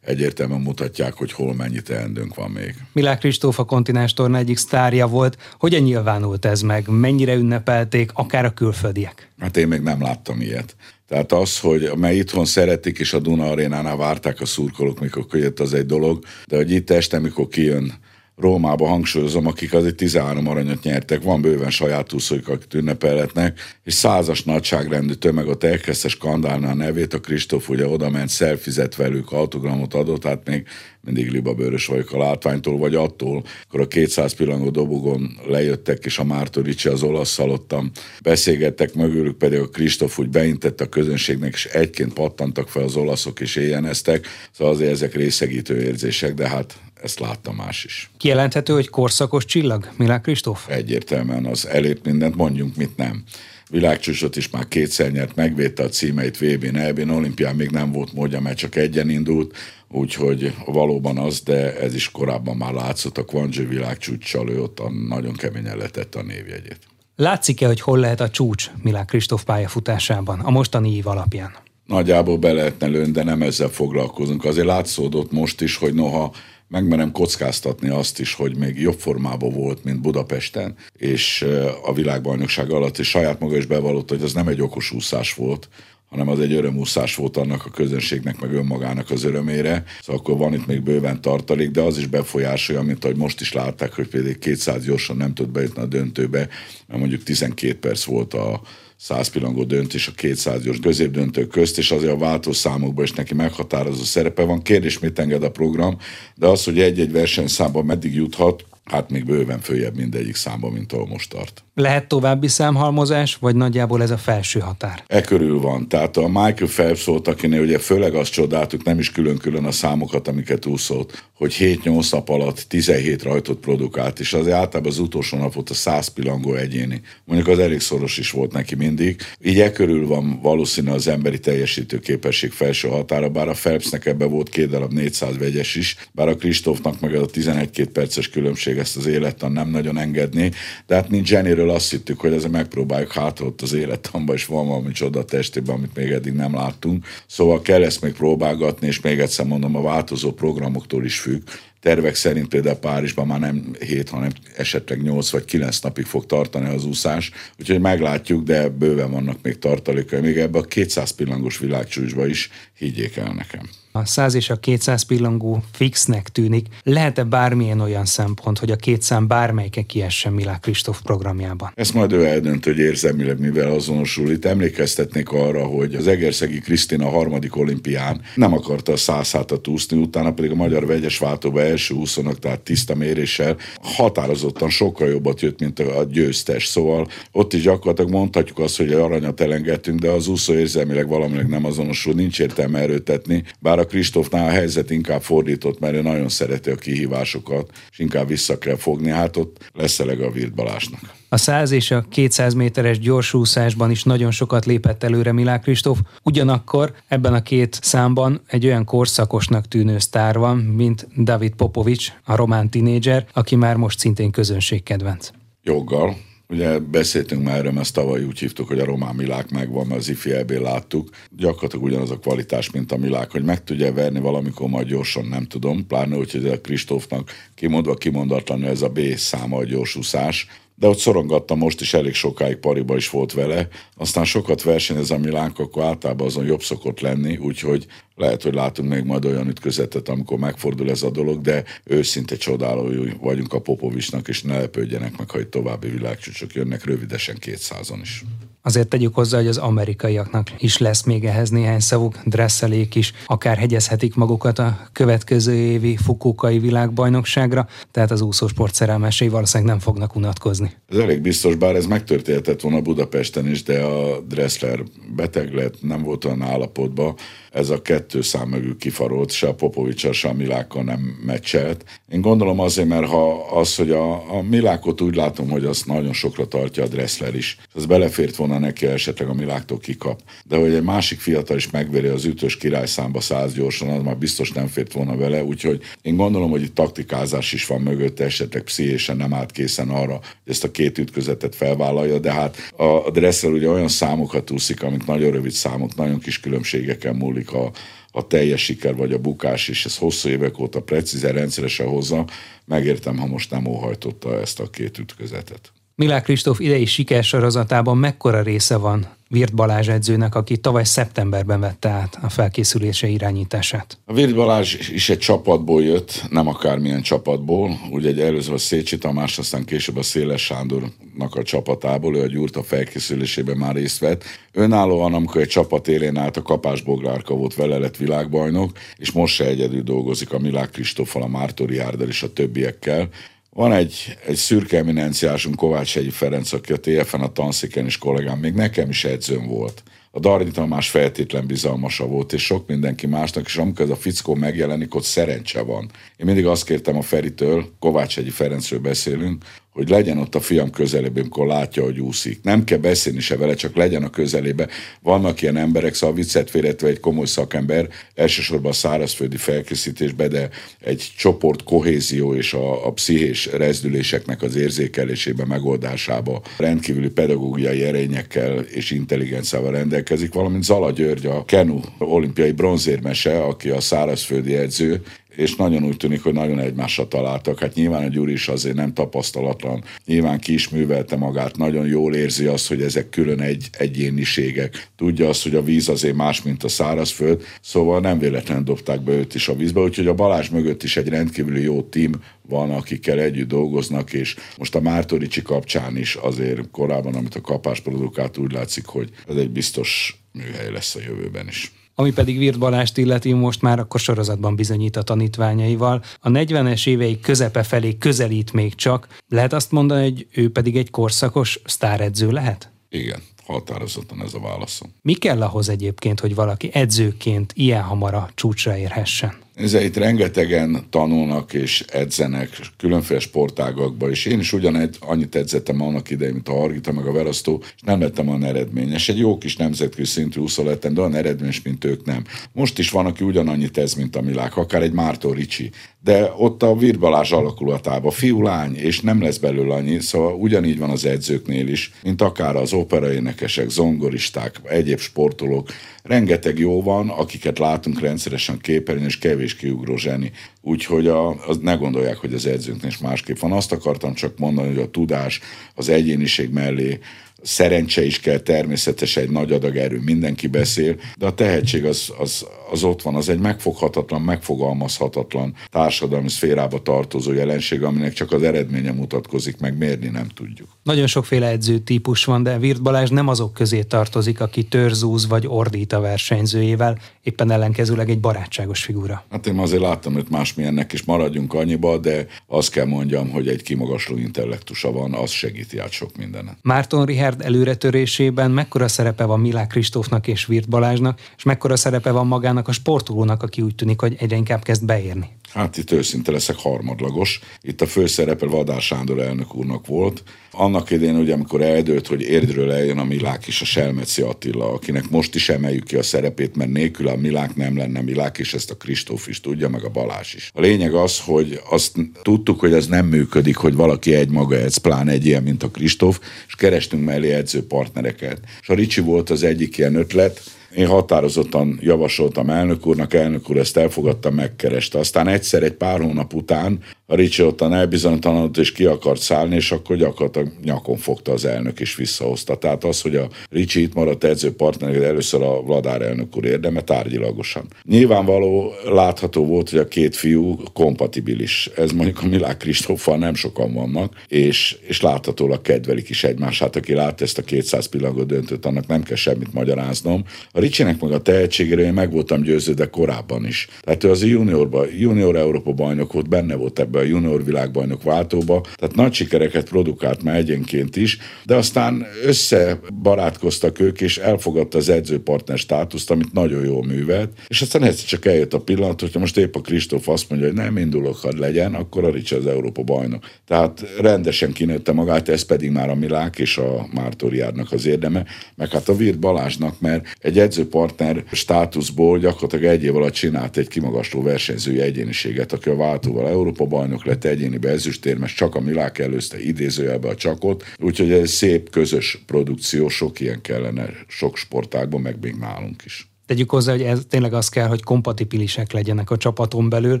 egyértelműen 0.06 0.60
mutatják, 0.60 1.14
hogy 1.14 1.32
hol 1.32 1.54
mennyi 1.54 1.80
teendőnk 1.80 2.34
van 2.34 2.50
még. 2.50 2.74
Milák 2.92 3.18
Kristóf 3.18 3.58
a 3.58 3.64
kontinens 3.64 4.12
torna 4.12 4.38
egyik 4.38 4.56
sztárja 4.56 5.06
volt. 5.06 5.36
Hogyan 5.58 5.82
nyilvánult 5.82 6.44
ez 6.44 6.60
meg? 6.60 6.88
Mennyire 6.88 7.34
ünnepelték, 7.34 8.10
akár 8.14 8.44
a 8.44 8.50
külföldiek? 8.50 9.30
Hát 9.38 9.56
én 9.56 9.68
még 9.68 9.80
nem 9.80 10.02
láttam 10.02 10.40
ilyet. 10.40 10.76
Tehát 11.08 11.32
az, 11.32 11.58
hogy 11.58 11.90
mely 11.96 12.16
itthon 12.16 12.44
szeretik, 12.44 12.98
és 12.98 13.12
a 13.12 13.18
Duna 13.18 13.50
arénánál 13.50 13.96
várták 13.96 14.40
a 14.40 14.46
szurkolók, 14.46 15.00
mikor 15.00 15.26
jött, 15.32 15.60
az 15.60 15.74
egy 15.74 15.86
dolog, 15.86 16.24
de 16.46 16.56
hogy 16.56 16.70
itt 16.70 16.90
este, 16.90 17.18
mikor 17.18 17.48
kijön 17.48 17.92
Rómába 18.36 18.86
hangsúlyozom, 18.86 19.46
akik 19.46 19.72
azért 19.72 19.94
13 19.94 20.46
aranyat 20.46 20.82
nyertek, 20.82 21.22
van 21.22 21.40
bőven 21.40 21.70
saját 21.70 22.12
úszóik, 22.12 22.48
akik 22.48 22.74
ünnepelhetnek, 22.74 23.60
és 23.84 23.94
százas 23.94 24.42
nagyságrendű 24.42 25.12
tömeg 25.12 25.46
ott 25.46 25.64
elkezdte 25.64 26.08
skandálni 26.08 26.66
a 26.66 26.74
nevét, 26.74 27.14
a 27.14 27.20
Kristóf 27.20 27.68
ugye 27.68 27.86
oda 27.86 28.10
ment, 28.10 28.28
szelfizett 28.28 28.94
velük, 28.94 29.32
autogramot 29.32 29.94
adott, 29.94 30.24
hát 30.24 30.48
még 30.48 30.66
mindig 31.00 31.30
libabőrös 31.30 31.86
vagyok 31.86 32.12
a 32.12 32.18
látványtól, 32.18 32.78
vagy 32.78 32.94
attól, 32.94 33.44
akkor 33.66 33.80
a 33.80 33.88
200 33.88 34.34
pillangó 34.34 34.70
dobogon 34.70 35.38
lejöttek, 35.46 36.04
és 36.04 36.18
a 36.18 36.24
Mártoricsi 36.24 36.88
az 36.88 37.02
olasz 37.02 37.38
ottam, 37.38 37.90
beszélgettek 38.22 38.94
mögülük, 38.94 39.38
pedig 39.38 39.58
a 39.58 39.68
Kristóf 39.68 40.18
úgy 40.18 40.28
beintett 40.28 40.80
a 40.80 40.88
közönségnek, 40.88 41.52
és 41.52 41.64
egyként 41.64 42.12
pattantak 42.12 42.68
fel 42.68 42.82
az 42.82 42.96
olaszok, 42.96 43.40
és 43.40 43.56
éjjeneztek, 43.56 44.26
szóval 44.52 44.74
azért 44.74 44.90
ezek 44.90 45.14
részegítő 45.14 45.82
érzések, 45.82 46.34
de 46.34 46.48
hát 46.48 46.74
ezt 47.02 47.20
látta 47.20 47.52
más 47.52 47.84
is. 47.84 48.10
Kijelenthető, 48.16 48.72
hogy 48.72 48.88
korszakos 48.88 49.44
csillag, 49.44 49.88
Milák 49.96 50.20
Kristóf? 50.20 50.68
Egyértelműen 50.68 51.46
az 51.46 51.66
elép 51.66 52.04
mindent, 52.04 52.36
mondjunk 52.36 52.76
mit 52.76 52.96
nem. 52.96 53.24
Világcsúcsot 53.70 54.36
is 54.36 54.50
már 54.50 54.68
kétszer 54.68 55.10
nyert, 55.10 55.34
megvédte 55.34 55.82
a 55.82 55.88
címeit 55.88 56.38
VB-n, 56.38 56.76
EB-n, 56.76 57.08
olimpián 57.08 57.56
még 57.56 57.70
nem 57.70 57.92
volt 57.92 58.12
módja, 58.12 58.40
mert 58.40 58.56
csak 58.56 58.76
egyen 58.76 59.10
indult, 59.10 59.56
úgyhogy 59.88 60.54
valóban 60.66 61.18
az, 61.18 61.40
de 61.40 61.80
ez 61.80 61.94
is 61.94 62.10
korábban 62.10 62.56
már 62.56 62.72
látszott 62.72 63.18
a 63.18 63.24
Kwanzsi 63.24 63.64
világcsúcssal, 63.64 64.50
ő 64.50 64.62
ott 64.62 64.80
a 64.80 64.90
nagyon 65.08 65.32
keményen 65.32 65.76
letette 65.76 66.18
a 66.18 66.22
névjegyét. 66.22 66.78
Látszik-e, 67.16 67.66
hogy 67.66 67.80
hol 67.80 67.98
lehet 67.98 68.20
a 68.20 68.30
csúcs 68.30 68.70
Milák 68.82 69.06
Kristóf 69.06 69.44
pályafutásában, 69.44 70.40
a 70.40 70.50
mostani 70.50 70.96
év 70.96 71.06
alapján? 71.06 71.54
Nagyjából 71.86 72.38
be 72.38 72.52
lehetne 72.52 72.86
lőni, 72.86 73.10
de 73.10 73.22
nem 73.22 73.42
ezzel 73.42 73.68
foglalkozunk. 73.68 74.44
Azért 74.44 74.66
látszódott 74.66 75.32
most 75.32 75.60
is, 75.60 75.76
hogy 75.76 75.94
noha 75.94 76.32
megmerem 76.68 77.12
kockáztatni 77.12 77.88
azt 77.88 78.20
is, 78.20 78.34
hogy 78.34 78.56
még 78.56 78.80
jobb 78.80 78.98
formában 78.98 79.52
volt, 79.52 79.84
mint 79.84 80.00
Budapesten, 80.00 80.74
és 80.96 81.46
a 81.82 81.92
világbajnokság 81.92 82.70
alatt, 82.70 82.98
és 82.98 83.08
saját 83.08 83.40
maga 83.40 83.56
is 83.56 83.66
bevallott, 83.66 84.08
hogy 84.08 84.22
az 84.22 84.32
nem 84.32 84.48
egy 84.48 84.60
okos 84.60 84.90
úszás 84.90 85.34
volt, 85.34 85.68
hanem 86.08 86.28
az 86.28 86.40
egy 86.40 86.52
örömúszás 86.52 87.14
volt 87.14 87.36
annak 87.36 87.64
a 87.64 87.70
közönségnek, 87.70 88.40
meg 88.40 88.52
önmagának 88.52 89.10
az 89.10 89.24
örömére. 89.24 89.84
Szóval 90.00 90.20
akkor 90.20 90.36
van 90.36 90.54
itt 90.54 90.66
még 90.66 90.82
bőven 90.82 91.20
tartalék, 91.20 91.70
de 91.70 91.80
az 91.80 91.98
is 91.98 92.06
befolyásolja, 92.06 92.82
mint 92.82 93.04
ahogy 93.04 93.16
most 93.16 93.40
is 93.40 93.52
látták, 93.52 93.92
hogy 93.92 94.08
például 94.08 94.38
200 94.38 94.84
gyorsan 94.84 95.16
nem 95.16 95.34
tud 95.34 95.48
bejutni 95.48 95.82
a 95.82 95.86
döntőbe, 95.86 96.48
mert 96.86 97.00
mondjuk 97.00 97.22
12 97.22 97.78
perc 97.78 98.04
volt 98.04 98.34
a 98.34 98.60
100 98.98 99.28
pillangó 99.28 99.64
döntés 99.64 100.08
a 100.08 100.12
200 100.12 100.62
gyors 100.62 100.78
középdöntő 100.80 101.46
közt, 101.46 101.78
és 101.78 101.90
azért 101.90 102.12
a 102.12 102.18
váltó 102.18 102.52
számokban 102.52 103.04
is 103.04 103.12
neki 103.12 103.34
meghatározó 103.34 104.02
szerepe 104.02 104.42
van. 104.42 104.62
Kérdés, 104.62 104.98
mit 104.98 105.18
enged 105.18 105.42
a 105.42 105.50
program, 105.50 105.98
de 106.34 106.46
az, 106.46 106.64
hogy 106.64 106.80
egy-egy 106.80 107.12
versenyszámban 107.12 107.84
meddig 107.84 108.14
juthat, 108.14 108.64
hát 108.90 109.10
még 109.10 109.24
bőven 109.24 109.60
följebb 109.60 109.96
mindegyik 109.96 110.34
számba, 110.34 110.70
mint 110.70 110.92
ahol 110.92 111.06
most 111.06 111.30
tart. 111.30 111.64
Lehet 111.74 112.08
további 112.08 112.48
számhalmozás, 112.48 113.36
vagy 113.36 113.56
nagyjából 113.56 114.02
ez 114.02 114.10
a 114.10 114.16
felső 114.16 114.60
határ? 114.60 115.02
E 115.06 115.20
körül 115.20 115.60
van. 115.60 115.88
Tehát 115.88 116.16
a 116.16 116.26
Michael 116.26 116.70
Phelps 116.74 117.04
volt, 117.04 117.28
akinél 117.28 117.60
ugye 117.60 117.78
főleg 117.78 118.14
azt 118.14 118.32
csodáltuk, 118.32 118.84
nem 118.84 118.98
is 118.98 119.12
külön-külön 119.12 119.64
a 119.64 119.70
számokat, 119.70 120.28
amiket 120.28 120.66
úszott, 120.66 121.24
hogy 121.34 121.56
7-8 121.58 122.12
nap 122.12 122.28
alatt 122.28 122.64
17 122.68 123.22
rajtot 123.22 123.58
produkált, 123.58 124.20
és 124.20 124.32
az 124.32 124.48
általában 124.48 124.92
az 124.92 124.98
utolsó 124.98 125.38
nap 125.38 125.54
volt 125.54 125.70
a 125.70 125.74
100 125.74 126.08
pilangó 126.08 126.54
egyéni. 126.54 127.00
Mondjuk 127.24 127.48
az 127.48 127.58
elég 127.58 127.80
szoros 127.80 128.18
is 128.18 128.30
volt 128.30 128.52
neki 128.52 128.74
mindig. 128.74 129.20
Így 129.44 129.60
e 129.60 129.72
körül 129.72 130.06
van 130.06 130.40
valószínű 130.42 130.90
az 130.90 131.08
emberi 131.08 131.38
teljesítő 131.38 131.98
képesség 131.98 132.50
felső 132.50 132.88
határa, 132.88 133.28
bár 133.28 133.48
a 133.48 133.52
Phelpsnek 133.52 134.06
ebbe 134.06 134.24
volt 134.24 134.48
két 134.48 134.68
darab 134.68 134.92
400 134.92 135.38
vegyes 135.38 135.74
is, 135.74 135.96
bár 136.12 136.28
a 136.28 136.36
Kristófnak 136.36 137.00
meg 137.00 137.14
az 137.14 137.22
a 137.22 137.26
11 137.26 137.88
perces 137.92 138.28
különbség 138.28 138.75
ezt 138.78 138.96
az 138.96 139.06
élettan 139.06 139.52
nem 139.52 139.68
nagyon 139.68 139.98
engedni, 139.98 140.50
de 140.86 140.94
hát 140.94 141.08
mint 141.08 141.28
Jennyről 141.28 141.70
azt 141.70 141.90
hittük, 141.90 142.20
hogy 142.20 142.32
ezzel 142.32 142.50
megpróbáljuk 142.50 143.12
hát 143.12 143.40
ott 143.40 143.62
az 143.62 143.72
életamba, 143.72 144.34
és 144.34 144.46
van 144.46 144.66
valami 144.66 144.92
csoda 144.92 145.24
testében, 145.24 145.74
amit 145.74 145.96
még 145.96 146.10
eddig 146.10 146.32
nem 146.32 146.54
láttunk. 146.54 147.06
Szóval 147.26 147.62
kell 147.62 147.82
ezt 147.82 148.02
még 148.02 148.12
próbálgatni, 148.12 148.86
és 148.86 149.00
még 149.00 149.18
egyszer 149.18 149.46
mondom, 149.46 149.76
a 149.76 149.82
változó 149.82 150.32
programoktól 150.32 151.04
is 151.04 151.18
függ. 151.18 151.42
Tervek 151.80 152.14
szerint 152.14 152.48
például 152.48 152.76
Párizsban 152.76 153.26
már 153.26 153.40
nem 153.40 153.76
7, 153.80 154.08
hanem 154.08 154.30
esetleg 154.56 155.02
8 155.02 155.30
vagy 155.30 155.44
9 155.44 155.80
napig 155.80 156.04
fog 156.04 156.26
tartani 156.26 156.74
az 156.74 156.84
úszás, 156.84 157.30
úgyhogy 157.58 157.80
meglátjuk, 157.80 158.44
de 158.44 158.68
bőven 158.68 159.10
vannak 159.10 159.38
még 159.42 159.58
tartalékai. 159.58 160.20
Még 160.20 160.36
ebbe 160.36 160.58
a 160.58 160.62
200 160.62 161.10
pillangos 161.10 161.58
világcsúcsba 161.58 162.26
is, 162.26 162.50
higgyék 162.78 163.16
el 163.16 163.32
nekem 163.32 163.68
a 163.96 164.04
100 164.04 164.34
és 164.34 164.50
a 164.50 164.56
200 164.56 165.02
pillangó 165.02 165.62
fixnek 165.72 166.28
tűnik. 166.28 166.66
Lehet-e 166.82 167.24
bármilyen 167.24 167.80
olyan 167.80 168.04
szempont, 168.04 168.58
hogy 168.58 168.70
a 168.70 168.76
két 168.76 169.02
szám 169.02 169.26
bármelyike 169.26 169.82
kiessen 169.82 170.32
Milák 170.32 170.60
Kristóf 170.60 171.00
programjában? 171.02 171.72
Ezt 171.74 171.94
majd 171.94 172.12
ő 172.12 172.24
eldönt, 172.24 172.64
hogy 172.64 172.78
érzelmileg 172.78 173.38
mivel 173.38 173.70
azonosul. 173.70 174.30
Itt 174.30 174.44
emlékeztetnék 174.44 175.32
arra, 175.32 175.64
hogy 175.64 175.94
az 175.94 176.06
Egerszegi 176.06 176.58
Krisztina 176.58 177.08
harmadik 177.08 177.56
olimpián 177.56 178.20
nem 178.34 178.52
akarta 178.52 178.92
a 178.92 178.96
száz 178.96 179.30
hátat 179.30 179.68
úszni, 179.68 179.98
utána 179.98 180.32
pedig 180.32 180.50
a 180.50 180.54
magyar 180.54 180.86
vegyes 180.86 181.18
váltóba 181.18 181.62
első 181.62 181.94
úszonak, 181.94 182.38
tehát 182.38 182.60
tiszta 182.60 182.94
méréssel 182.94 183.56
határozottan 183.82 184.70
sokkal 184.70 185.08
jobbat 185.08 185.40
jött, 185.40 185.60
mint 185.60 185.78
a 185.78 186.04
győztes. 186.10 186.66
Szóval 186.66 187.08
ott 187.32 187.52
is 187.52 187.62
gyakorlatilag 187.62 188.10
mondhatjuk 188.10 188.58
azt, 188.58 188.76
hogy 188.76 188.92
aranyat 188.92 189.40
elengedtünk, 189.40 190.00
de 190.00 190.10
az 190.10 190.28
úszó 190.28 190.54
érzelmileg 190.54 191.08
valamileg 191.08 191.48
nem 191.48 191.64
azonosul, 191.64 192.14
nincs 192.14 192.40
értelme 192.40 192.78
erőtetni, 192.78 193.42
bár 193.58 193.78
a 193.78 193.85
Kristófnál 193.86 194.46
a 194.46 194.50
helyzet 194.50 194.90
inkább 194.90 195.22
fordított, 195.22 195.78
mert 195.78 195.94
ő 195.94 196.02
nagyon 196.02 196.28
szereti 196.28 196.70
a 196.70 196.74
kihívásokat, 196.74 197.70
és 197.90 197.98
inkább 197.98 198.28
vissza 198.28 198.58
kell 198.58 198.76
fogni, 198.76 199.10
hát 199.10 199.36
ott 199.36 199.70
lesz 199.72 199.98
eleg 199.98 200.20
a 200.20 200.30
Virt 200.30 200.54
Balásnak. 200.54 201.00
A 201.28 201.36
100 201.36 201.70
és 201.70 201.90
a 201.90 202.04
200 202.10 202.54
méteres 202.54 202.98
gyorsúszásban 202.98 203.90
is 203.90 204.02
nagyon 204.02 204.30
sokat 204.30 204.64
lépett 204.64 205.02
előre 205.02 205.32
Milák 205.32 205.62
Kristóf, 205.62 205.98
ugyanakkor 206.22 206.92
ebben 207.08 207.34
a 207.34 207.42
két 207.42 207.78
számban 207.82 208.40
egy 208.46 208.66
olyan 208.66 208.84
korszakosnak 208.84 209.68
tűnő 209.68 209.98
sztár 209.98 210.38
van, 210.38 210.58
mint 210.58 211.08
David 211.22 211.54
Popovics, 211.54 212.12
a 212.24 212.36
román 212.36 212.70
tinédzser, 212.70 213.26
aki 213.32 213.56
már 213.56 213.76
most 213.76 213.98
szintén 213.98 214.30
közönségkedvenc. 214.30 215.30
Joggal, 215.62 216.16
Ugye 216.48 216.78
beszéltünk 216.78 217.42
már 217.42 217.56
erről, 217.56 217.78
ezt 217.78 217.94
tavaly 217.94 218.24
úgy 218.24 218.38
hívtuk, 218.38 218.68
hogy 218.68 218.78
a 218.78 218.84
román 218.84 219.14
milák 219.14 219.50
megvan, 219.50 219.86
mert 219.86 220.00
az 220.00 220.08
ifi 220.08 220.58
láttuk. 220.58 221.08
Gyakorlatilag 221.30 221.84
ugyanaz 221.84 222.10
a 222.10 222.18
kvalitás, 222.18 222.70
mint 222.70 222.92
a 222.92 222.96
milák, 222.96 223.30
hogy 223.30 223.44
meg 223.44 223.64
tudja 223.64 223.92
verni 223.92 224.20
valamikor 224.20 224.68
majd 224.68 224.86
gyorsan, 224.86 225.26
nem 225.26 225.44
tudom. 225.44 225.86
Pláne 225.86 226.16
úgy, 226.16 226.32
hogy 226.32 226.46
a 226.46 226.60
Kristófnak 226.60 227.30
kimondva 227.54 227.94
kimondatlanul 227.94 228.68
ez 228.68 228.82
a 228.82 228.88
B 228.88 229.00
száma 229.16 229.56
a 229.56 229.64
gyorsúszás 229.64 230.46
de 230.78 230.88
ott 230.88 230.98
szorongattam 230.98 231.58
most 231.58 231.80
is 231.80 231.94
elég 231.94 232.14
sokáig 232.14 232.56
pariba 232.56 232.96
is 232.96 233.10
volt 233.10 233.32
vele. 233.32 233.68
Aztán 233.96 234.24
sokat 234.24 234.62
versenyez 234.62 235.10
a 235.10 235.18
Milánk, 235.18 235.58
akkor 235.58 235.82
általában 235.82 236.26
azon 236.26 236.44
jobb 236.44 236.62
szokott 236.62 237.00
lenni, 237.00 237.36
úgyhogy 237.36 237.86
Lehet, 238.16 238.42
hogy 238.42 238.54
látunk 238.54 238.88
még 238.88 239.04
majd 239.04 239.24
olyan 239.24 239.48
ütközetet, 239.48 240.08
amikor 240.08 240.38
megfordul 240.38 240.90
ez 240.90 241.02
a 241.02 241.10
dolog, 241.10 241.40
de 241.40 241.64
őszinte 241.84 242.36
csodálói 242.36 243.10
vagyunk 243.20 243.52
a 243.52 243.60
Popovicsnak, 243.60 244.28
és 244.28 244.42
ne 244.42 244.58
lepődjenek 244.58 245.18
meg, 245.18 245.30
hogy 245.30 245.48
további 245.48 245.88
világcsúcsok 245.88 246.52
jönnek 246.54 246.84
rövidesen 246.84 247.36
200-on 247.40 247.98
is. 248.02 248.24
Azért 248.66 248.88
tegyük 248.88 249.14
hozzá, 249.14 249.36
hogy 249.36 249.46
az 249.46 249.56
amerikaiaknak 249.56 250.50
is 250.58 250.78
lesz 250.78 251.02
még 251.02 251.24
ehhez 251.24 251.50
néhány 251.50 251.80
szavuk, 251.80 252.18
dresszelék 252.24 252.94
is, 252.94 253.12
akár 253.26 253.56
hegyezhetik 253.56 254.14
magukat 254.14 254.58
a 254.58 254.78
következő 254.92 255.54
évi 255.54 255.96
Fukukai 255.96 256.58
világbajnokságra, 256.58 257.68
tehát 257.90 258.10
az 258.10 258.20
úszósport 258.20 258.74
szerelmesei 258.74 259.28
valószínűleg 259.28 259.72
nem 259.72 259.82
fognak 259.82 260.16
unatkozni. 260.16 260.72
Ez 260.88 260.98
elég 260.98 261.20
biztos, 261.20 261.54
bár 261.54 261.74
ez 261.74 261.86
megtörténhetett 261.86 262.60
volna 262.60 262.80
Budapesten 262.80 263.48
is, 263.48 263.62
de 263.62 263.82
a 263.82 264.20
Dressler 264.20 264.82
beteg 265.16 265.54
lett, 265.54 265.82
nem 265.82 266.02
volt 266.02 266.24
olyan 266.24 266.42
állapotban, 266.42 267.14
ez 267.52 267.70
a 267.70 267.82
kettő 267.82 268.22
szám 268.22 268.48
mögül 268.48 268.76
kifarolt, 268.76 269.30
se 269.30 269.48
a 269.48 269.54
Popovicsal, 269.54 270.12
se 270.12 270.28
a 270.28 270.32
Milákkal 270.32 270.82
nem 270.82 271.00
meccselt. 271.26 271.84
Én 272.08 272.20
gondolom 272.20 272.60
azért, 272.60 272.88
mert 272.88 273.06
ha 273.06 273.46
az, 273.60 273.76
hogy 273.76 273.90
a, 273.90 274.12
a 274.12 274.42
Milákot 274.42 275.00
úgy 275.00 275.14
látom, 275.14 275.50
hogy 275.50 275.64
azt 275.64 275.86
nagyon 275.86 276.12
sokra 276.12 276.46
tartja 276.46 276.84
a 276.84 276.86
Dressler 276.86 277.34
is, 277.34 277.58
az 277.74 277.86
belefért 277.86 278.36
volna 278.36 278.55
neki, 278.58 278.86
esetleg 278.86 279.28
a 279.28 279.34
Miláktól 279.34 279.78
kikap. 279.78 280.22
De 280.44 280.56
hogy 280.56 280.74
egy 280.74 280.82
másik 280.82 281.20
fiatal 281.20 281.56
is 281.56 281.70
megveri 281.70 282.06
az 282.06 282.24
ütős 282.24 282.56
királyszámba 282.56 283.20
száz 283.20 283.54
gyorsan, 283.54 283.88
az 283.88 284.02
már 284.02 284.16
biztos 284.16 284.52
nem 284.52 284.66
fért 284.66 284.92
volna 284.92 285.16
vele, 285.16 285.44
úgyhogy 285.44 285.82
én 286.02 286.16
gondolom, 286.16 286.50
hogy 286.50 286.62
itt 286.62 286.74
taktikázás 286.74 287.52
is 287.52 287.66
van 287.66 287.80
mögötte, 287.80 288.24
esetleg 288.24 288.62
pszichésen 288.62 289.16
nem 289.16 289.34
állt 289.34 289.50
készen 289.50 289.88
arra, 289.88 290.12
hogy 290.12 290.52
ezt 290.52 290.64
a 290.64 290.70
két 290.70 290.98
ütközetet 290.98 291.54
felvállalja, 291.54 292.18
de 292.18 292.32
hát 292.32 292.72
a 292.76 293.10
Dressler 293.10 293.52
ugye 293.52 293.68
olyan 293.68 293.88
számokat 293.88 294.50
úszik, 294.50 294.82
amik 294.82 295.04
nagyon 295.06 295.30
rövid 295.30 295.52
számok, 295.52 295.94
nagyon 295.94 296.18
kis 296.18 296.40
különbségeken 296.40 297.16
múlik 297.16 297.52
a, 297.52 297.70
a 298.10 298.26
teljes 298.26 298.64
siker 298.64 298.96
vagy 298.96 299.12
a 299.12 299.18
bukás, 299.18 299.68
és 299.68 299.84
ez 299.84 299.96
hosszú 299.96 300.28
évek 300.28 300.58
óta 300.58 300.80
precízen, 300.80 301.32
rendszeresen 301.32 301.86
hozza, 301.86 302.24
megértem, 302.64 303.18
ha 303.18 303.26
most 303.26 303.50
nem 303.50 303.66
óhajtotta 303.66 304.40
ezt 304.40 304.60
a 304.60 304.70
két 304.70 304.98
ütközetet. 304.98 305.72
Milák 305.98 306.22
Kristóf 306.22 306.60
idei 306.60 306.84
sikersorozatában 306.84 307.96
mekkora 307.96 308.42
része 308.42 308.76
van 308.76 309.06
Virt 309.28 309.54
Balázs 309.54 309.88
edzőnek, 309.88 310.34
aki 310.34 310.56
tavaly 310.56 310.84
szeptemberben 310.84 311.60
vette 311.60 311.88
át 311.88 312.18
a 312.22 312.28
felkészülése 312.28 313.06
irányítását. 313.06 313.98
A 314.04 314.12
Virt 314.12 314.34
Balázs 314.34 314.88
is 314.88 315.10
egy 315.10 315.18
csapatból 315.18 315.82
jött, 315.82 316.26
nem 316.30 316.48
akármilyen 316.48 317.02
csapatból. 317.02 317.78
Ugye 317.90 318.08
egy 318.08 318.20
előző 318.20 318.52
a 318.52 318.58
Szécsi 318.58 318.98
Tamás, 318.98 319.38
aztán 319.38 319.64
később 319.64 319.96
a 319.96 320.02
Széles 320.02 320.44
Sándornak 320.44 321.34
a 321.34 321.42
csapatából, 321.42 322.16
ő 322.16 322.22
a 322.22 322.26
Gyurta 322.26 322.62
felkészülésében 322.62 323.56
már 323.56 323.74
részt 323.74 323.98
vett. 323.98 324.24
Önállóan, 324.52 325.14
amikor 325.14 325.40
egy 325.40 325.48
csapat 325.48 325.88
élén 325.88 326.16
állt, 326.16 326.36
a 326.36 326.42
Kapás 326.42 326.82
Boglárka 326.82 327.34
volt 327.34 327.54
vele, 327.54 327.78
lett 327.78 327.96
világbajnok, 327.96 328.78
és 328.96 329.12
most 329.12 329.34
se 329.34 329.44
egyedül 329.44 329.82
dolgozik 329.82 330.32
a 330.32 330.38
Milák 330.38 330.70
Kristóffal, 330.70 331.22
a 331.22 331.28
Mártori 331.28 331.78
Árdel 331.78 332.08
és 332.08 332.22
a 332.22 332.32
többiekkel. 332.32 333.08
Van 333.56 333.72
egy, 333.72 334.18
egy 334.26 334.36
szürke 334.36 334.76
eminenciásunk, 334.76 335.56
Kovács 335.56 335.96
Egyi 335.96 336.10
Ferenc, 336.10 336.52
aki 336.52 336.72
a 336.72 336.80
TFN 336.80 337.20
a 337.20 337.32
tanszéken 337.32 337.86
is 337.86 337.98
kollégám, 337.98 338.38
még 338.38 338.54
nekem 338.54 338.88
is 338.88 339.04
edzőm 339.04 339.46
volt. 339.46 339.82
A 340.10 340.18
Darni 340.18 340.50
Tamás 340.50 340.90
feltétlen 340.90 341.46
bizalmasa 341.46 342.06
volt, 342.06 342.32
és 342.32 342.44
sok 342.44 342.66
mindenki 342.66 343.06
másnak, 343.06 343.46
és 343.46 343.56
amikor 343.56 343.84
ez 343.84 343.90
a 343.90 343.96
fickó 343.96 344.34
megjelenik, 344.34 344.94
ott 344.94 345.02
szerencse 345.02 345.62
van. 345.62 345.90
Én 346.16 346.26
mindig 346.26 346.46
azt 346.46 346.64
kértem 346.64 346.96
a 346.96 347.02
Feritől, 347.02 347.68
Kovács 347.78 348.18
Egyi 348.18 348.30
Ferencről 348.30 348.80
beszélünk, 348.80 349.44
hogy 349.76 349.88
legyen 349.88 350.18
ott 350.18 350.34
a 350.34 350.40
fiam 350.40 350.70
közelében, 350.70 351.22
amikor 351.22 351.46
látja, 351.46 351.82
hogy 351.82 352.00
úszik. 352.00 352.38
Nem 352.42 352.64
kell 352.64 352.78
beszélni 352.78 353.20
se 353.20 353.36
vele, 353.36 353.54
csak 353.54 353.76
legyen 353.76 354.02
a 354.02 354.10
közelébe. 354.10 354.68
Vannak 355.02 355.42
ilyen 355.42 355.56
emberek, 355.56 355.94
szóval 355.94 356.16
viccet 356.16 356.50
félretve 356.50 356.88
egy 356.88 357.00
komoly 357.00 357.26
szakember, 357.26 357.88
elsősorban 358.14 358.70
a 358.70 358.74
szárazföldi 358.74 359.36
felkészítésbe, 359.36 360.28
de 360.28 360.48
egy 360.80 361.12
csoport 361.16 361.62
kohézió 361.62 362.34
és 362.34 362.52
a, 362.52 362.86
a 362.86 362.92
pszichés 362.92 363.46
rezdüléseknek 363.46 364.42
az 364.42 364.56
érzékelésébe, 364.56 365.44
megoldásába 365.44 366.42
rendkívüli 366.58 367.10
pedagógiai 367.10 367.82
erényekkel 367.82 368.58
és 368.58 368.90
intelligenciával 368.90 369.70
rendelkezik, 369.70 370.32
valamint 370.32 370.64
Zala 370.64 370.90
György, 370.90 371.26
a 371.26 371.44
Kenu 371.44 371.80
olimpiai 371.98 372.52
bronzérmese, 372.52 373.42
aki 373.42 373.68
a 373.68 373.80
szárazföldi 373.80 374.54
edző, 374.54 375.02
és 375.36 375.56
nagyon 375.56 375.84
úgy 375.84 375.96
tűnik, 375.96 376.22
hogy 376.22 376.32
nagyon 376.32 376.58
egymásra 376.58 377.08
találtak. 377.08 377.60
Hát 377.60 377.74
nyilván 377.74 378.04
a 378.04 378.08
Gyuri 378.08 378.32
is 378.32 378.48
azért 378.48 378.74
nem 378.74 378.94
tapasztalatlan, 378.94 379.84
nyilván 380.06 380.38
ki 380.38 380.52
is 380.52 380.68
művelte 380.68 381.16
magát, 381.16 381.56
nagyon 381.56 381.86
jól 381.86 382.14
érzi 382.14 382.46
azt, 382.46 382.68
hogy 382.68 382.82
ezek 382.82 383.08
külön 383.08 383.40
egy 383.40 383.68
egyéniségek. 383.72 384.88
Tudja 384.96 385.28
azt, 385.28 385.42
hogy 385.42 385.54
a 385.54 385.62
víz 385.62 385.88
azért 385.88 386.14
más, 386.14 386.42
mint 386.42 386.64
a 386.64 386.68
szárazföld, 386.68 387.42
szóval 387.60 388.00
nem 388.00 388.18
véletlenül 388.18 388.64
dobták 388.64 389.00
be 389.00 389.12
őt 389.12 389.34
is 389.34 389.48
a 389.48 389.56
vízbe, 389.56 389.80
úgyhogy 389.80 390.06
a 390.06 390.14
Balázs 390.14 390.48
mögött 390.48 390.82
is 390.82 390.96
egy 390.96 391.08
rendkívüli 391.08 391.62
jó 391.62 391.82
tím 391.82 392.12
van, 392.48 392.70
akikkel 392.70 393.20
együtt 393.20 393.48
dolgoznak, 393.48 394.12
és 394.12 394.36
most 394.58 394.74
a 394.74 394.80
Mártoricsi 394.80 395.42
kapcsán 395.42 395.96
is 395.96 396.14
azért 396.14 396.70
korábban, 396.70 397.14
amit 397.14 397.34
a 397.34 397.40
kapás 397.40 397.80
produkált, 397.80 398.38
úgy 398.38 398.52
látszik, 398.52 398.86
hogy 398.86 399.10
ez 399.28 399.36
egy 399.36 399.50
biztos 399.50 400.20
műhely 400.32 400.70
lesz 400.70 400.94
a 400.94 401.00
jövőben 401.00 401.48
is. 401.48 401.72
Ami 401.98 402.12
pedig 402.12 402.38
Virt 402.38 402.58
Balást 402.58 402.98
illeti, 402.98 403.32
most 403.32 403.62
már 403.62 403.78
akkor 403.78 404.00
sorozatban 404.00 404.56
bizonyít 404.56 404.96
a 404.96 405.02
tanítványaival. 405.02 406.02
A 406.20 406.28
40-es 406.28 406.86
évei 406.86 407.20
közepe 407.20 407.62
felé 407.62 407.96
közelít 407.98 408.52
még 408.52 408.74
csak. 408.74 409.08
Lehet 409.28 409.52
azt 409.52 409.70
mondani, 409.70 410.02
hogy 410.02 410.26
ő 410.34 410.50
pedig 410.50 410.76
egy 410.76 410.90
korszakos 410.90 411.60
sztáredző 411.64 412.30
lehet? 412.30 412.70
Igen, 412.88 413.22
határozottan 413.44 414.22
ez 414.22 414.34
a 414.34 414.40
válaszom. 414.40 414.94
Mi 415.02 415.14
kell 415.14 415.42
ahhoz 415.42 415.68
egyébként, 415.68 416.20
hogy 416.20 416.34
valaki 416.34 416.70
edzőként 416.72 417.52
ilyen 417.54 417.82
hamar 417.82 418.14
a 418.14 418.30
csúcsra 418.34 418.76
érhessen? 418.76 419.34
Nézze, 419.56 419.84
itt 419.84 419.96
rengetegen 419.96 420.86
tanulnak 420.90 421.52
és 421.52 421.84
edzenek 421.92 422.48
különféle 422.76 423.20
sportágakba, 423.20 424.10
és 424.10 424.24
én 424.26 424.38
is 424.38 424.52
ugyanegy 424.52 424.96
annyit 425.00 425.34
edzettem 425.34 425.80
annak 425.80 426.10
idején, 426.10 426.32
mint 426.32 426.48
a 426.48 426.52
Hargita, 426.52 426.92
meg 426.92 427.06
a 427.06 427.12
Verasztó, 427.12 427.62
és 427.76 427.82
nem 427.84 428.00
lettem 428.00 428.28
olyan 428.28 428.44
eredményes. 428.44 429.08
Egy 429.08 429.18
jó 429.18 429.38
kis 429.38 429.56
nemzetközi 429.56 430.10
szintű 430.10 430.40
úszó 430.40 430.64
lettem, 430.64 430.94
de 430.94 431.00
olyan 431.00 431.14
eredményes, 431.14 431.62
mint 431.62 431.84
ők 431.84 432.04
nem. 432.04 432.24
Most 432.52 432.78
is 432.78 432.90
van, 432.90 433.06
aki 433.06 433.24
ugyanannyit 433.24 433.78
ez, 433.78 433.94
mint 433.94 434.16
a 434.16 434.20
Milák, 434.20 434.56
akár 434.56 434.82
egy 434.82 434.92
Mártó 434.92 435.32
Ricsi. 435.32 435.70
De 436.04 436.32
ott 436.36 436.62
a 436.62 436.76
virbalás 436.76 437.32
alakulatában 437.32 438.10
fiú, 438.10 438.42
lány, 438.42 438.76
és 438.76 439.00
nem 439.00 439.22
lesz 439.22 439.38
belőle 439.38 439.74
annyi, 439.74 440.00
szóval 440.00 440.34
ugyanígy 440.34 440.78
van 440.78 440.90
az 440.90 441.04
edzőknél 441.04 441.68
is, 441.68 441.92
mint 442.02 442.22
akár 442.22 442.56
az 442.56 442.72
operaénekesek, 442.72 443.68
zongoristák, 443.68 444.60
egyéb 444.64 444.98
sportolók. 444.98 445.68
Rengeteg 446.02 446.58
jó 446.58 446.82
van, 446.82 447.08
akiket 447.08 447.58
látunk 447.58 448.00
rendszeresen 448.00 448.58
képernyőn, 448.58 449.06
és 449.06 449.18
kevés 449.18 449.45
kiugró 449.54 449.96
zseni. 449.96 450.30
Úgyhogy 450.60 451.06
a, 451.06 451.46
az 451.46 451.58
ne 451.60 451.74
gondolják, 451.74 452.16
hogy 452.16 452.34
az 452.34 452.46
edzőnknél 452.46 452.90
is 452.90 452.98
másképp 452.98 453.38
van. 453.38 453.52
Azt 453.52 453.72
akartam 453.72 454.14
csak 454.14 454.38
mondani, 454.38 454.68
hogy 454.68 454.82
a 454.82 454.90
tudás 454.90 455.40
az 455.74 455.88
egyéniség 455.88 456.50
mellé 456.50 456.98
szerencse 457.42 458.04
is 458.04 458.20
kell, 458.20 458.38
természetesen 458.38 459.22
egy 459.22 459.30
nagy 459.30 459.52
adag 459.52 459.76
erő, 459.76 460.00
mindenki 460.04 460.46
beszél, 460.46 460.96
de 461.18 461.26
a 461.26 461.34
tehetség 461.34 461.84
az, 461.84 462.12
az, 462.18 462.46
az 462.70 462.84
ott 462.84 463.02
van, 463.02 463.14
az 463.14 463.28
egy 463.28 463.38
megfoghatatlan, 463.38 464.22
megfogalmazhatatlan 464.22 465.54
társadalmi 465.70 466.28
szférába 466.28 466.82
tartozó 466.82 467.32
jelenség, 467.32 467.82
aminek 467.82 468.12
csak 468.12 468.32
az 468.32 468.42
eredménye 468.42 468.92
mutatkozik, 468.92 469.58
meg 469.60 469.76
mérni 469.76 470.08
nem 470.08 470.28
tudjuk. 470.28 470.68
Nagyon 470.82 471.06
sokféle 471.06 471.48
edző 471.48 471.78
típus 471.78 472.24
van, 472.24 472.42
de 472.42 472.58
Virt 472.58 472.82
Balázs 472.82 473.10
nem 473.10 473.28
azok 473.28 473.52
közé 473.52 473.82
tartozik, 473.82 474.40
aki 474.40 474.64
törzúz 474.64 475.28
vagy 475.28 475.46
ordít 475.46 475.92
a 475.92 476.00
versenyzőjével, 476.00 476.98
éppen 477.26 477.50
ellenkezőleg 477.50 478.10
egy 478.10 478.20
barátságos 478.20 478.84
figura. 478.84 479.24
Hát 479.30 479.46
én 479.46 479.58
azért 479.58 479.82
láttam 479.82 480.12
hogy 480.12 480.26
másmilyennek 480.30 480.92
is 480.92 481.04
maradjunk 481.04 481.54
annyiba, 481.54 481.98
de 481.98 482.26
azt 482.46 482.70
kell 482.70 482.84
mondjam, 482.84 483.30
hogy 483.30 483.48
egy 483.48 483.62
kimagasló 483.62 484.16
intellektusa 484.16 484.92
van, 484.92 485.14
az 485.14 485.30
segíti 485.30 485.78
át 485.78 485.90
sok 485.90 486.16
mindenen. 486.16 486.56
Márton 486.62 487.04
Richard 487.04 487.40
előretörésében 487.40 488.50
mekkora 488.50 488.88
szerepe 488.88 489.24
van 489.24 489.40
Milák 489.40 489.66
Kristófnak 489.66 490.26
és 490.26 490.46
Virt 490.46 490.68
Balázsnak, 490.68 491.20
és 491.36 491.42
mekkora 491.42 491.76
szerepe 491.76 492.10
van 492.10 492.26
magának 492.26 492.68
a 492.68 492.72
sportolónak, 492.72 493.42
aki 493.42 493.62
úgy 493.62 493.74
tűnik, 493.74 494.00
hogy 494.00 494.16
egyre 494.18 494.36
inkább 494.36 494.62
kezd 494.62 494.84
beérni? 494.84 495.28
Hát 495.56 495.76
itt 495.76 495.92
őszinte 495.92 496.32
leszek 496.32 496.56
harmadlagos. 496.56 497.40
Itt 497.60 497.80
a 497.80 497.86
főszerepe 497.86 498.46
Vadár 498.46 498.80
Sándor 498.80 499.18
elnök 499.18 499.54
úrnak 499.54 499.86
volt. 499.86 500.22
Annak 500.50 500.90
idén, 500.90 501.16
ugye, 501.16 501.32
amikor 501.32 501.62
eldőlt, 501.62 502.06
hogy 502.06 502.22
érdről 502.22 502.72
eljön 502.72 502.98
a 502.98 503.04
Milák 503.04 503.46
és 503.46 503.60
a 503.60 503.64
Selmeci 503.64 504.22
Attila, 504.22 504.72
akinek 504.72 505.10
most 505.10 505.34
is 505.34 505.48
emeljük 505.48 505.84
ki 505.84 505.96
a 505.96 506.02
szerepét, 506.02 506.56
mert 506.56 506.70
nélkül 506.70 507.08
a 507.08 507.16
Milák 507.16 507.54
nem 507.54 507.76
lenne 507.76 508.00
Milák, 508.00 508.38
és 508.38 508.54
ezt 508.54 508.70
a 508.70 508.76
Kristóf 508.76 509.28
is 509.28 509.40
tudja, 509.40 509.68
meg 509.68 509.84
a 509.84 509.88
Balás 509.88 510.34
is. 510.34 510.50
A 510.54 510.60
lényeg 510.60 510.94
az, 510.94 511.20
hogy 511.20 511.60
azt 511.70 511.96
tudtuk, 512.22 512.60
hogy 512.60 512.72
ez 512.72 512.86
nem 512.86 513.06
működik, 513.06 513.56
hogy 513.56 513.74
valaki 513.74 514.14
egy 514.14 514.30
maga 514.30 514.56
edz, 514.56 514.76
plán 514.76 515.08
egy 515.08 515.26
ilyen, 515.26 515.42
mint 515.42 515.62
a 515.62 515.70
Kristóf, 515.70 516.20
és 516.46 516.54
kerestünk 516.54 517.04
mellé 517.04 517.32
edzőpartnereket. 517.32 518.40
És 518.60 518.68
a 518.68 518.74
Ricsi 518.74 519.00
volt 519.00 519.30
az 519.30 519.42
egyik 519.42 519.78
ilyen 519.78 519.94
ötlet, 519.94 520.55
én 520.76 520.86
határozottan 520.86 521.78
javasoltam 521.80 522.50
elnök 522.50 522.86
úrnak, 522.86 523.14
elnök 523.14 523.50
úr 523.50 523.56
ezt 523.56 523.76
elfogadta, 523.76 524.30
megkereste. 524.30 524.98
Aztán 524.98 525.28
egyszer 525.28 525.62
egy 525.62 525.72
pár 525.72 526.00
hónap 526.00 526.34
után 526.34 526.78
a 527.08 527.14
Ricsi 527.14 527.42
ottan 527.42 527.74
elbizonytalanodott 527.74 528.56
és 528.56 528.72
ki 528.72 528.84
akart 528.84 529.20
szállni, 529.20 529.54
és 529.54 529.72
akkor 529.72 529.96
gyakorlatilag 529.96 530.52
nyakon 530.64 530.96
fogta 530.96 531.32
az 531.32 531.44
elnök 531.44 531.80
és 531.80 531.96
visszahozta. 531.96 532.56
Tehát 532.56 532.84
az, 532.84 533.00
hogy 533.00 533.16
a 533.16 533.28
Ricsi 533.50 533.82
itt 533.82 533.94
maradt 533.94 534.24
edzőpartner, 534.24 534.96
először 534.96 535.42
a 535.42 535.62
Vladár 535.62 536.02
elnök 536.02 536.36
úr 536.36 536.44
érdeme 536.44 536.80
tárgyilagosan. 536.80 537.66
Nyilvánvaló 537.82 538.72
látható 538.84 539.46
volt, 539.46 539.70
hogy 539.70 539.78
a 539.78 539.88
két 539.88 540.16
fiú 540.16 540.58
kompatibilis. 540.72 541.70
Ez 541.76 541.92
mondjuk 541.92 542.22
a 542.22 542.26
Milák 542.26 542.56
Kristóffal 542.56 543.16
nem 543.16 543.34
sokan 543.34 543.72
vannak, 543.72 544.12
és, 544.28 544.76
és 544.86 545.00
láthatólag 545.00 545.62
kedvelik 545.62 546.08
is 546.08 546.24
egymást. 546.24 546.60
Hát 546.60 546.76
aki 546.76 546.94
lát 546.94 547.20
ezt 547.20 547.38
a 547.38 547.42
200 547.42 547.86
pillanatot 547.86 548.26
döntőt, 548.26 548.66
annak 548.66 548.86
nem 548.86 549.02
kell 549.02 549.16
semmit 549.16 549.52
magyaráznom. 549.52 550.24
A 550.52 550.60
Ricsinek 550.60 551.00
meg 551.00 551.12
a 551.12 551.22
tehetségére 551.22 551.82
én 551.82 551.92
meg 551.92 552.12
voltam 552.12 552.42
győződve 552.42 552.90
korábban 552.90 553.46
is. 553.46 553.68
Tehát 553.80 554.04
ő 554.04 554.10
az 554.10 554.24
juniorban, 554.24 554.88
junior 554.98 555.36
Európa 555.36 555.72
bajnok 555.72 556.12
volt, 556.12 556.28
benne 556.28 556.54
volt 556.54 556.78
ebbe 556.78 556.95
a 556.96 557.02
junior 557.02 557.44
világbajnok 557.44 558.02
váltóba, 558.02 558.66
tehát 558.74 558.94
nagy 558.94 559.12
sikereket 559.12 559.68
produkált 559.68 560.22
már 560.22 560.36
egyenként 560.36 560.96
is, 560.96 561.18
de 561.44 561.54
aztán 561.54 562.06
összebarátkoztak 562.24 563.80
ők, 563.80 564.00
és 564.00 564.18
elfogadta 564.18 564.78
az 564.78 564.88
edzőpartner 564.88 565.58
státuszt, 565.58 566.10
amit 566.10 566.32
nagyon 566.32 566.64
jól 566.64 566.84
művelt, 566.84 567.30
és 567.48 567.62
aztán 567.62 567.82
egyszer 567.82 568.04
csak 568.04 568.24
eljött 568.24 568.54
a 568.54 568.60
pillanat, 568.60 569.00
hogyha 569.00 569.18
most 569.18 569.36
épp 569.36 569.54
a 569.54 569.60
Kristóf 569.60 570.08
azt 570.08 570.30
mondja, 570.30 570.48
hogy 570.48 570.56
nem 570.56 570.76
indulok, 570.76 571.16
ha 571.16 571.30
legyen, 571.36 571.74
akkor 571.74 572.04
a 572.04 572.10
Ricsi 572.10 572.34
az 572.34 572.46
Európa 572.46 572.82
bajnok. 572.82 573.24
Tehát 573.46 573.84
rendesen 574.00 574.52
kinőtte 574.52 574.92
magát, 574.92 575.28
ez 575.28 575.42
pedig 575.42 575.70
már 575.70 575.90
a 575.90 575.94
Milák 575.94 576.38
és 576.38 576.58
a 576.58 576.86
Mártoriárnak 576.94 577.72
az 577.72 577.86
érdeme, 577.86 578.24
meg 578.54 578.70
hát 578.70 578.88
a 578.88 578.96
Virt 578.96 579.18
Balázsnak, 579.18 579.80
mert 579.80 580.06
egy 580.18 580.38
edzőpartner 580.38 581.24
státuszból 581.32 582.18
gyakorlatilag 582.18 582.64
egy 582.64 582.84
év 582.84 582.96
alatt 582.96 583.12
csinált 583.12 583.56
egy 583.56 583.68
kimagasló 583.68 584.22
versenyzői 584.22 584.80
egyéniséget, 584.80 585.52
aki 585.52 585.68
a 585.68 585.76
váltóval 585.76 586.28
Európa 586.28 586.64
bajnok 586.64 586.85
lett 587.04 587.24
egyénibe 587.24 587.68
ezüstérmes, 587.68 588.34
csak 588.34 588.54
a 588.54 588.60
Milák 588.60 588.98
előzte 588.98 589.40
idézőjelbe 589.40 590.08
a 590.08 590.14
csakot, 590.14 590.64
úgyhogy 590.78 591.12
ez 591.12 591.30
szép 591.30 591.70
közös 591.70 592.22
produkció, 592.26 592.88
sok 592.88 593.20
ilyen 593.20 593.40
kellene 593.40 593.88
sok 594.08 594.36
sportágban, 594.36 595.00
meg 595.00 595.16
még 595.20 595.34
nálunk 595.34 595.84
is. 595.84 596.10
Tegyük 596.26 596.50
hozzá, 596.50 596.72
hogy 596.72 596.82
ez 596.82 597.00
tényleg 597.08 597.32
az 597.32 597.48
kell, 597.48 597.66
hogy 597.66 597.82
kompatibilisek 597.82 598.72
legyenek 598.72 599.10
a 599.10 599.16
csapaton 599.16 599.68
belül. 599.68 600.00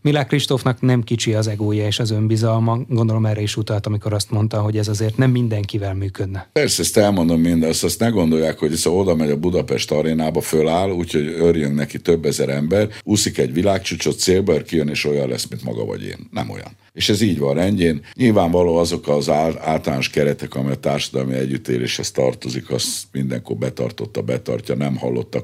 Milák 0.00 0.26
Kristófnak 0.26 0.80
nem 0.80 1.02
kicsi 1.02 1.34
az 1.34 1.46
egója 1.46 1.86
és 1.86 1.98
az 1.98 2.10
önbizalma, 2.10 2.78
gondolom 2.88 3.26
erre 3.26 3.40
is 3.40 3.56
utalt, 3.56 3.86
amikor 3.86 4.12
azt 4.12 4.30
mondta, 4.30 4.60
hogy 4.60 4.78
ez 4.78 4.88
azért 4.88 5.16
nem 5.16 5.30
mindenkivel 5.30 5.94
működne. 5.94 6.48
Persze, 6.52 6.82
ezt 6.82 6.96
elmondom 6.96 7.40
mindezt, 7.40 7.84
azt 7.84 7.98
ne 7.98 8.08
gondolják, 8.08 8.58
hogy 8.58 8.72
ez 8.72 8.86
oda 8.86 9.14
megy 9.14 9.30
a 9.30 9.36
Budapest 9.36 9.90
arénába, 9.90 10.40
föláll, 10.40 10.90
úgyhogy 10.90 11.26
örjön 11.38 11.74
neki 11.74 11.98
több 11.98 12.24
ezer 12.24 12.48
ember, 12.48 12.88
úszik 13.02 13.38
egy 13.38 13.52
világcsúcsot 13.52 14.18
célba, 14.18 14.62
kijön, 14.62 14.88
és 14.88 15.04
olyan 15.04 15.28
lesz, 15.28 15.46
mint 15.48 15.64
maga 15.64 15.84
vagy 15.84 16.02
én. 16.02 16.28
Nem 16.30 16.50
olyan. 16.50 16.70
És 16.92 17.08
ez 17.08 17.20
így 17.20 17.38
van 17.38 17.54
rendjén. 17.54 18.02
Nyilvánvaló 18.14 18.76
azok 18.76 19.08
az 19.08 19.28
általános 19.28 20.10
keretek, 20.10 20.54
amely 20.54 20.72
a 20.72 20.76
társadalmi 20.76 21.34
együttéléshez 21.34 22.10
tartozik, 22.10 22.70
azt 22.70 23.02
mindenkor 23.12 23.56
betartotta, 23.56 24.22
betartja, 24.22 24.74
nem 24.74 24.96
hallotta 24.96 25.40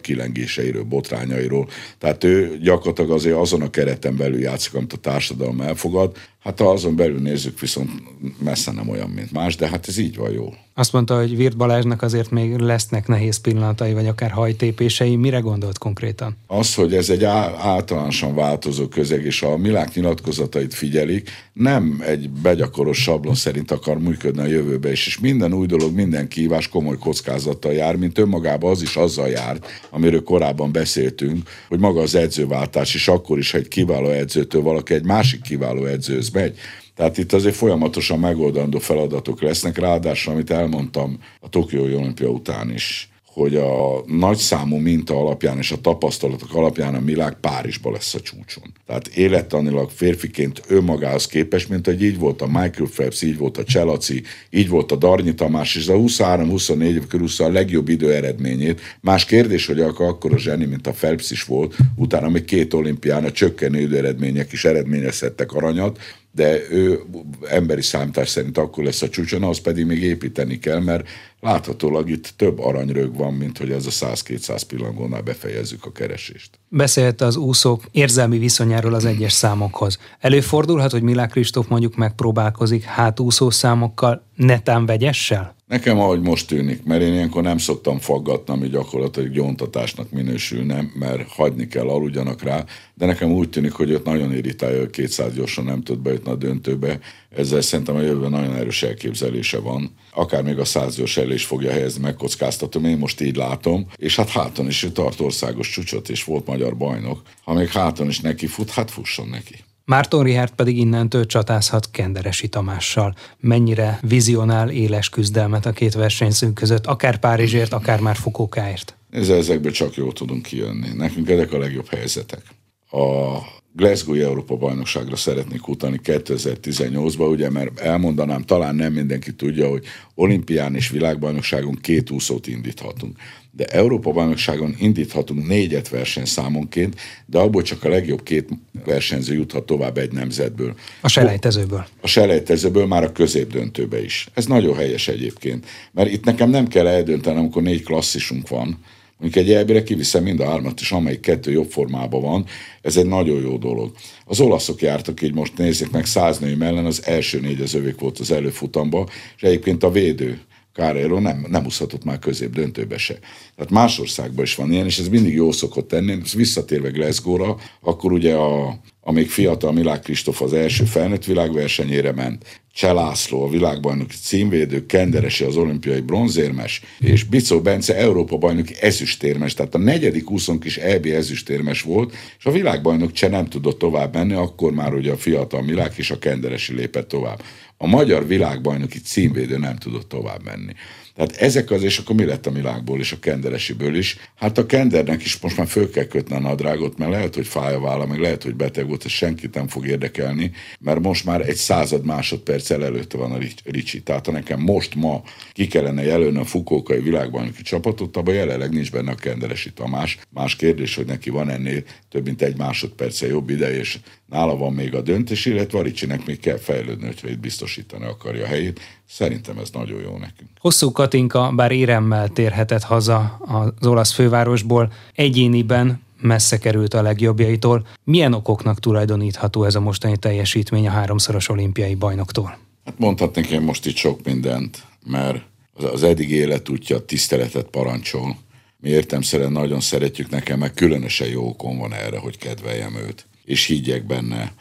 kilengéseiről, 0.49 0.83
botrányairól. 0.83 1.69
Tehát 1.99 2.25
ő 2.25 2.59
gyakorlatilag 2.63 3.11
azért 3.11 3.37
azon 3.37 3.63
a 3.63 3.71
kereten 3.71 4.17
belül 4.17 4.41
játszik, 4.41 4.75
amit 4.75 4.93
a 4.93 4.97
társadalom 4.97 5.61
elfogad. 5.61 6.17
Hát 6.39 6.59
ha 6.59 6.71
azon 6.71 6.97
belül 6.97 7.21
nézzük, 7.21 7.61
viszont 7.61 7.91
messze 8.39 8.73
nem 8.73 8.89
olyan, 8.89 9.11
mint 9.11 9.33
más, 9.33 9.57
de 9.57 9.69
hát 9.69 9.89
ez 9.89 9.99
így 9.99 10.17
van 10.17 10.33
jól. 10.33 10.57
Azt 10.79 10.93
mondta, 10.93 11.17
hogy 11.17 11.37
Virt 11.37 11.57
Balázsnak 11.57 12.03
azért 12.03 12.31
még 12.31 12.57
lesznek 12.57 13.07
nehéz 13.07 13.37
pillanatai, 13.37 13.93
vagy 13.93 14.07
akár 14.07 14.31
hajtépései. 14.31 15.17
Mire 15.17 15.39
gondolt 15.39 15.79
konkrétan? 15.79 16.37
Az, 16.47 16.75
hogy 16.75 16.95
ez 16.95 17.11
egy 17.11 17.25
általánosan 17.25 18.35
változó 18.35 18.87
közeg, 18.87 19.25
és 19.25 19.43
a 19.43 19.57
Milák 19.57 19.95
nyilatkozatait 19.95 20.75
figyelik, 20.75 21.31
nem 21.53 22.03
egy 22.07 22.31
begyakoros 22.31 23.03
sablon 23.03 23.35
szerint 23.35 23.71
akar 23.71 23.99
működni 23.99 24.41
a 24.41 24.47
jövőbe 24.47 24.91
is, 24.91 25.07
és 25.07 25.19
minden 25.19 25.53
új 25.53 25.67
dolog, 25.67 25.95
minden 25.95 26.29
kívás 26.29 26.69
komoly 26.69 26.99
kockázattal 26.99 27.73
jár, 27.73 27.97
mint 27.97 28.19
önmagában 28.19 28.71
az 28.71 28.83
is 28.83 28.97
azzal 28.97 29.29
jár, 29.29 29.59
amiről 29.91 30.23
korábban 30.23 30.73
beszéltünk, 30.73 31.49
hogy 31.69 31.79
maga 31.79 32.01
az 32.01 32.15
edzőváltás, 32.15 32.95
és 32.95 33.09
akkor 33.09 33.39
is, 33.39 33.51
ha 33.51 33.59
egy 33.59 33.69
kiváló 33.69 34.09
edzőtől 34.09 34.63
valaki 34.63 34.95
egy 34.95 35.05
másik 35.05 35.43
kiváló 35.43 35.85
edzőhöz 35.85 36.31
megy, 36.31 36.59
tehát 36.99 37.19
itt 37.19 37.33
azért 37.33 37.55
folyamatosan 37.55 38.19
megoldandó 38.19 38.79
feladatok 38.79 39.43
lesznek, 39.43 39.79
ráadásul, 39.79 40.33
amit 40.33 40.51
elmondtam 40.51 41.19
a 41.41 41.49
Tokiói 41.49 41.95
olimpia 41.95 42.29
után 42.29 42.73
is, 42.73 43.11
hogy 43.25 43.57
a 43.57 44.03
nagyszámú 44.07 44.77
minta 44.77 45.15
alapján 45.15 45.59
és 45.59 45.71
a 45.71 45.81
tapasztalatok 45.81 46.55
alapján 46.55 46.95
a 46.95 47.01
világ 47.01 47.41
Párizsba 47.41 47.91
lesz 47.91 48.15
a 48.15 48.21
csúcson. 48.21 48.73
Tehát 48.87 49.07
élettanilag 49.07 49.91
férfiként 49.91 50.63
önmagához 50.69 51.27
képes, 51.27 51.67
mint 51.67 51.87
hogy 51.87 52.03
így 52.03 52.19
volt 52.19 52.43
a 52.43 52.47
Michael 52.47 52.89
Phelps, 52.95 53.23
így 53.23 53.39
volt 53.39 53.59
a 53.59 53.65
Cselaci, 53.65 54.23
így 54.51 54.69
volt 54.69 54.93
a 54.93 54.97
Darnyi 54.97 55.35
Tamás, 55.35 55.77
és 55.77 55.89
a 55.89 55.95
23-24 55.95 56.83
év 56.83 57.07
körül 57.07 57.29
a 57.39 57.49
legjobb 57.49 57.89
idő 57.89 58.13
eredményét. 58.13 58.81
Más 59.01 59.25
kérdés, 59.25 59.67
hogy 59.67 59.81
akkor 59.81 60.33
a 60.33 60.39
zseni, 60.39 60.65
mint 60.65 60.87
a 60.87 60.93
Phelps 60.93 61.31
is 61.31 61.45
volt, 61.45 61.77
utána 61.97 62.29
még 62.29 62.45
két 62.45 62.75
olimpián 62.75 63.25
a 63.25 63.33
csökkenő 63.33 63.81
idő 63.81 63.97
eredmények 63.97 64.53
is 64.53 64.65
eredményezhettek 64.65 65.53
aranyat, 65.53 65.99
de 66.33 66.71
ő 66.71 67.01
emberi 67.49 67.83
számítás 67.83 68.29
szerint 68.29 68.59
akkor 68.59 68.85
lesz 68.85 69.03
a 69.03 69.09
csúcson, 69.09 69.43
az 69.43 69.61
pedig 69.61 69.87
még 69.87 70.03
építeni 70.03 70.59
kell, 70.59 70.81
mert 70.81 71.09
láthatólag 71.41 72.11
itt 72.11 72.33
több 72.37 72.59
aranyrög 72.59 73.17
van, 73.17 73.35
mint 73.35 73.59
hogy 73.59 73.71
ez 73.71 73.87
a 73.87 73.91
100-200 73.91 74.63
pillangónál 74.69 75.23
befejezzük 75.23 75.85
a 75.85 75.93
keresést. 75.93 76.51
Beszélt 76.69 77.21
az 77.21 77.37
úszók 77.37 77.83
érzelmi 77.91 78.39
viszonyáról 78.39 78.95
az 78.95 79.05
egyes 79.05 79.33
számokhoz. 79.33 79.99
Előfordulhat, 80.21 80.91
hogy 80.91 81.03
Milák 81.03 81.31
Kristóf 81.31 81.67
mondjuk 81.69 81.97
megpróbálkozik 81.97 82.83
hátúszó 82.83 83.51
számokkal, 83.51 84.28
netán 84.39 84.87
vegyessel? 84.87 85.57
Nekem 85.67 85.99
ahogy 85.99 86.21
most 86.21 86.47
tűnik, 86.47 86.85
mert 86.85 87.03
én 87.03 87.13
ilyenkor 87.13 87.43
nem 87.43 87.59
szoktam 87.59 87.99
faggatni, 87.99 88.55
ami 88.55 88.69
gyakorlatilag 88.69 89.31
gyóntatásnak 89.31 90.11
minősülne, 90.11 90.91
mert 90.95 91.29
hagyni 91.29 91.67
kell, 91.67 91.89
aludjanak 91.89 92.43
rá, 92.43 92.65
de 92.95 93.07
nekem 93.07 93.31
úgy 93.31 93.51
tűnik, 93.51 93.73
hogy 93.73 93.95
ott 93.95 94.05
nagyon 94.05 94.35
irritálja, 94.35 94.79
hogy 94.79 94.91
200 94.91 95.35
gyorsan 95.35 95.65
nem 95.65 95.83
tud 95.83 95.99
bejutni 95.99 96.31
a 96.31 96.35
döntőbe. 96.35 96.99
Ezzel 97.37 97.61
szerintem 97.61 97.97
a 97.97 98.01
jövőben 98.01 98.31
nagyon 98.31 98.55
erős 98.55 98.83
elképzelése 98.83 99.59
van. 99.59 99.95
Akár 100.11 100.43
még 100.43 100.59
a 100.59 100.65
100 100.65 100.97
gyors 100.97 101.17
elé 101.17 101.35
is 101.35 101.45
fogja 101.45 101.71
helyezni, 101.71 102.03
megkockáztatom, 102.03 102.85
én 102.85 102.99
most 102.99 103.21
így 103.21 103.37
látom. 103.37 103.87
És 103.97 104.17
hát 104.17 104.29
háton 104.29 104.67
is 104.67 104.83
ő 104.83 104.91
tart 104.91 105.21
országos 105.21 105.71
csúcsot, 105.71 106.09
és 106.09 106.25
volt 106.25 106.47
magyar 106.47 106.77
bajnok. 106.77 107.23
Ha 107.45 107.55
még 107.55 107.69
háton 107.69 108.09
is 108.09 108.21
neki 108.21 108.47
fut, 108.47 108.71
hát 108.71 108.91
fusson 108.91 109.29
neki. 109.29 109.55
Márton 109.89 110.23
Richard 110.23 110.51
pedig 110.51 110.79
innentől 110.79 111.27
csatázhat 111.27 111.91
Kenderesi 111.91 112.49
Tamással. 112.49 113.15
Mennyire 113.41 113.99
vizionál 114.03 114.71
éles 114.71 115.09
küzdelmet 115.09 115.67
a 115.67 115.73
két 115.73 115.95
versenyzőnk 115.95 116.55
között, 116.55 116.87
akár 116.87 117.19
Párizsért, 117.19 117.73
akár 117.73 118.01
már 118.01 118.17
Fukókáért? 118.17 118.97
Ezzel 119.11 119.37
ezekből 119.37 119.73
csak 119.73 119.95
jól 119.95 120.13
tudunk 120.13 120.43
kijönni. 120.43 120.89
Nekünk 120.97 121.29
ezek 121.29 121.53
a 121.53 121.59
legjobb 121.59 121.89
helyzetek. 121.89 122.43
A 122.91 123.39
Glasgow 123.73 124.15
Európa 124.15 124.57
bajnokságra 124.57 125.17
szeretnék 125.17 125.69
utalni 125.69 126.01
2018-ba, 126.05 127.31
ugye, 127.31 127.51
mert 127.51 127.79
elmondanám, 127.79 128.43
talán 128.43 128.75
nem 128.75 128.93
mindenki 128.93 129.35
tudja, 129.35 129.69
hogy 129.69 129.85
olimpián 130.15 130.75
és 130.75 130.89
világbajnokságon 130.89 131.75
két 131.75 132.11
úszót 132.11 132.47
indíthatunk 132.47 133.17
de 133.59 133.65
Európa-bajnokságon 133.65 134.75
indíthatunk 134.79 135.47
négyet 135.47 135.89
versenyszámonként, 135.89 136.97
de 137.27 137.39
abból 137.39 137.63
csak 137.63 137.85
a 137.85 137.89
legjobb 137.89 138.23
két 138.23 138.49
versenyző 138.85 139.35
juthat 139.35 139.67
tovább 139.67 139.99
egy 139.99 140.13
nemzetből. 140.13 140.75
A 141.01 141.09
selejtezőből. 141.09 141.87
A 142.01 142.07
selejtezőből 142.07 142.87
már 142.87 143.05
a 143.05 143.13
középdöntőbe 143.13 144.05
is. 144.05 144.29
Ez 144.35 144.47
nagyon 144.47 144.77
helyes 144.77 145.09
egyébként, 145.09 145.67
mert 145.93 146.11
itt 146.11 146.25
nekem 146.25 146.51
nem 146.51 146.69
kell 146.69 146.87
eldöntenem, 146.87 147.39
amikor 147.39 147.63
négy 147.63 147.83
klasszisunk 147.83 148.49
van, 148.49 148.79
Mondjuk 149.19 149.45
egy 149.45 149.53
elbére 149.53 149.83
kiviszem 149.83 150.23
mind 150.23 150.41
a 150.41 150.47
hármat, 150.47 150.81
és 150.81 150.93
amelyik 150.93 151.21
kettő 151.21 151.51
jobb 151.51 151.71
formában 151.71 152.23
van, 152.23 152.45
ez 152.83 152.97
egy 152.97 153.07
nagyon 153.07 153.41
jó 153.41 153.57
dolog. 153.57 153.93
Az 154.25 154.41
olaszok 154.41 154.83
jártak 154.83 155.23
így, 155.23 155.35
most 155.35 155.59
nézzék 155.59 155.91
meg, 155.91 156.07
száz 156.07 156.39
női 156.39 156.57
ellen 156.61 156.87
az 156.87 157.07
első 157.07 157.41
négy 157.41 157.61
az 157.61 157.75
övék 157.75 157.99
volt 158.01 158.19
az 158.19 158.31
előfutamba, 158.31 159.09
és 159.37 159.43
egyébként 159.43 159.83
a 159.83 159.91
védő 159.91 160.41
Káréló 160.79 161.19
nem, 161.19 161.47
nem 161.49 161.65
úszhatott 161.65 162.05
már 162.05 162.19
közép 162.19 162.55
döntőbe 162.55 162.99
se. 162.99 163.19
Tehát 163.57 163.71
más 163.71 163.99
országban 163.99 164.45
is 164.45 164.55
van 164.55 164.73
ilyen, 164.73 164.87
és 164.87 164.99
ez 164.99 165.09
mindig 165.09 165.35
jó 165.35 165.53
szokott 165.53 165.89
tenni. 165.89 166.19
Ez 166.23 166.33
visszatérve 166.33 166.89
Glasgow-ra, 166.89 167.57
akkor 167.81 168.13
ugye 168.13 168.35
a, 168.35 168.81
amíg 169.01 169.31
fiatal 169.31 169.73
Milák 169.73 170.01
Kristóf 170.01 170.43
az 170.43 170.53
első 170.53 170.85
felnőtt 170.85 171.25
világversenyére 171.25 172.13
ment, 172.13 172.61
Cselászló, 172.79 173.43
a 173.45 173.49
világbajnoki 173.49 174.17
címvédő, 174.23 174.87
Kenderesi 174.87 175.45
az 175.45 175.57
olimpiai 175.57 176.01
bronzérmes, 176.01 176.83
és 176.99 177.25
Bicó 177.25 177.61
Bence 177.61 177.97
Európa 177.97 178.37
bajnoki 178.37 178.75
ezüstérmes, 178.81 179.55
tehát 179.55 179.75
a 179.75 179.79
negyedik 179.79 180.31
úszonk 180.31 180.65
is 180.65 180.77
EB 180.77 181.07
ezüstérmes 181.07 181.83
volt, 181.83 182.15
és 182.39 182.45
a 182.45 182.51
világbajnok 182.51 183.13
Cse 183.13 183.29
nem 183.29 183.49
tudott 183.49 183.79
tovább 183.79 184.15
menni, 184.15 184.33
akkor 184.33 184.73
már 184.73 184.95
ugye 184.95 185.13
a 185.13 185.17
fiatal 185.17 185.63
Milák 185.63 185.97
és 185.97 186.11
a 186.11 186.19
Kenderesi 186.19 186.75
lépett 186.75 187.09
tovább. 187.09 187.43
A 187.77 187.87
magyar 187.87 188.27
világbajnoki 188.27 188.99
címvédő 188.99 189.59
nem 189.59 189.77
tudott 189.77 190.09
tovább 190.09 190.45
menni. 190.45 190.73
Tehát 191.19 191.37
ezek 191.37 191.71
az, 191.71 191.83
és 191.83 191.99
akkor 191.99 192.17
mi 192.17 192.25
lett 192.25 192.47
a 192.47 192.51
világból 192.51 192.99
és 192.99 193.13
a 193.13 193.19
kenderesiből 193.19 193.97
is? 193.97 194.17
Hát 194.35 194.59
a 194.59 194.67
kendernek 194.67 195.25
is 195.25 195.39
most 195.39 195.57
már 195.57 195.67
föl 195.67 195.91
kell 195.91 196.05
kötni 196.05 196.35
a 196.35 196.41
nadrágot, 196.41 196.99
mert 196.99 197.11
lehet, 197.11 197.35
hogy 197.35 197.47
fáj 197.47 197.75
a 197.75 197.81
válla, 197.81 198.07
meg 198.07 198.19
lehet, 198.19 198.43
hogy 198.43 198.55
beteg 198.55 198.87
volt, 198.87 199.05
és 199.05 199.17
senkit 199.17 199.55
nem 199.55 199.69
fog 199.69 199.87
érdekelni, 199.87 200.53
mert 200.81 201.01
most 201.01 201.25
már 201.25 201.41
egy 201.41 201.57
század 201.57 202.05
másodperccel 202.05 202.85
előtte 202.85 203.17
van 203.17 203.33
a 203.33 203.39
Ricsi. 203.65 204.03
Tehát 204.03 204.27
ha 204.27 204.33
nekem 204.33 204.61
most 204.61 204.95
ma 204.95 205.23
ki 205.53 205.67
kellene 205.67 206.03
jelölni 206.03 206.39
a 206.39 206.45
Fukókai 206.45 207.01
világbajnoki 207.01 207.63
csapatot, 207.63 208.17
abban 208.17 208.35
jelenleg 208.35 208.73
nincs 208.73 208.91
benne 208.91 209.11
a 209.11 209.15
kenderesi 209.15 209.73
Tamás. 209.73 210.19
Más 210.31 210.57
kérdés, 210.57 210.95
hogy 210.95 211.07
neki 211.07 211.31
van 211.31 211.51
ennél 211.51 211.83
több 212.09 212.25
mint 212.25 212.43
egy 212.43 212.57
másodperce 212.57 213.27
jobb 213.27 213.51
ideje, 213.51 213.79
és 213.79 213.99
nála 214.27 214.57
van 214.57 214.73
még 214.73 214.95
a 214.95 215.01
döntés, 215.01 215.47
illetve 215.47 215.79
a 215.79 215.83
Ricsinek 215.83 216.27
még 216.27 216.41
kell 216.41 216.59
fejlődni, 216.59 217.07
hogyha 217.07 217.29
itt 217.29 217.39
biztosítani 217.39 218.05
akarja 218.05 218.45
a 218.45 218.47
helyét. 218.47 218.81
Szerintem 219.09 219.59
ez 219.59 219.71
nagyon 219.71 220.01
jó 220.01 220.11
nekünk. 220.11 220.51
Hosszú 220.61 220.93
Katinka, 220.93 221.53
bár 221.57 221.73
éremmel 221.73 222.29
térhetett 222.29 222.83
haza 222.83 223.41
az 223.81 223.87
olasz 223.87 224.13
fővárosból, 224.13 224.93
egyéniben 225.15 226.03
messze 226.21 226.59
került 226.59 226.95
a 226.95 227.03
legjobbjaitól. 227.03 227.87
Milyen 228.05 228.33
okoknak 228.33 228.81
tulajdonítható 228.81 229.65
ez 229.65 229.75
a 229.75 229.81
mostani 229.81 230.17
teljesítmény 230.17 230.87
a 230.87 230.91
háromszoros 230.91 231.49
olimpiai 231.49 231.95
bajnoktól? 231.95 232.59
Hát 232.85 232.99
mondhatnék 232.99 233.47
én 233.47 233.61
most 233.61 233.87
itt 233.87 233.97
sok 233.97 234.25
mindent, 234.25 234.83
mert 235.07 235.43
az 235.73 236.03
eddig 236.03 236.31
életútja 236.31 237.05
tiszteletet 237.05 237.67
parancsol. 237.67 238.37
Mi 238.81 238.89
értemszerűen 238.89 239.53
nagyon 239.53 239.81
szeretjük 239.81 240.31
nekem, 240.31 240.59
meg 240.59 240.75
különösen 240.75 241.29
jó 241.29 241.49
okom 241.49 241.79
van 241.79 241.93
erre, 241.93 242.19
hogy 242.19 242.39
kedveljem 242.39 242.97
őt, 242.97 243.27
és 243.45 243.67
higgyek 243.67 244.07
benne. 244.07 244.53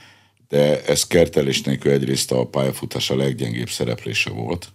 De 0.47 0.83
ez 0.85 1.07
kertelés 1.07 1.61
nélkül 1.61 1.91
egyrészt 1.91 2.31
a 2.31 2.45
pályafutása 2.45 3.15
leggyengébb 3.15 3.69
szereplése 3.69 4.29
volt, 4.29 4.67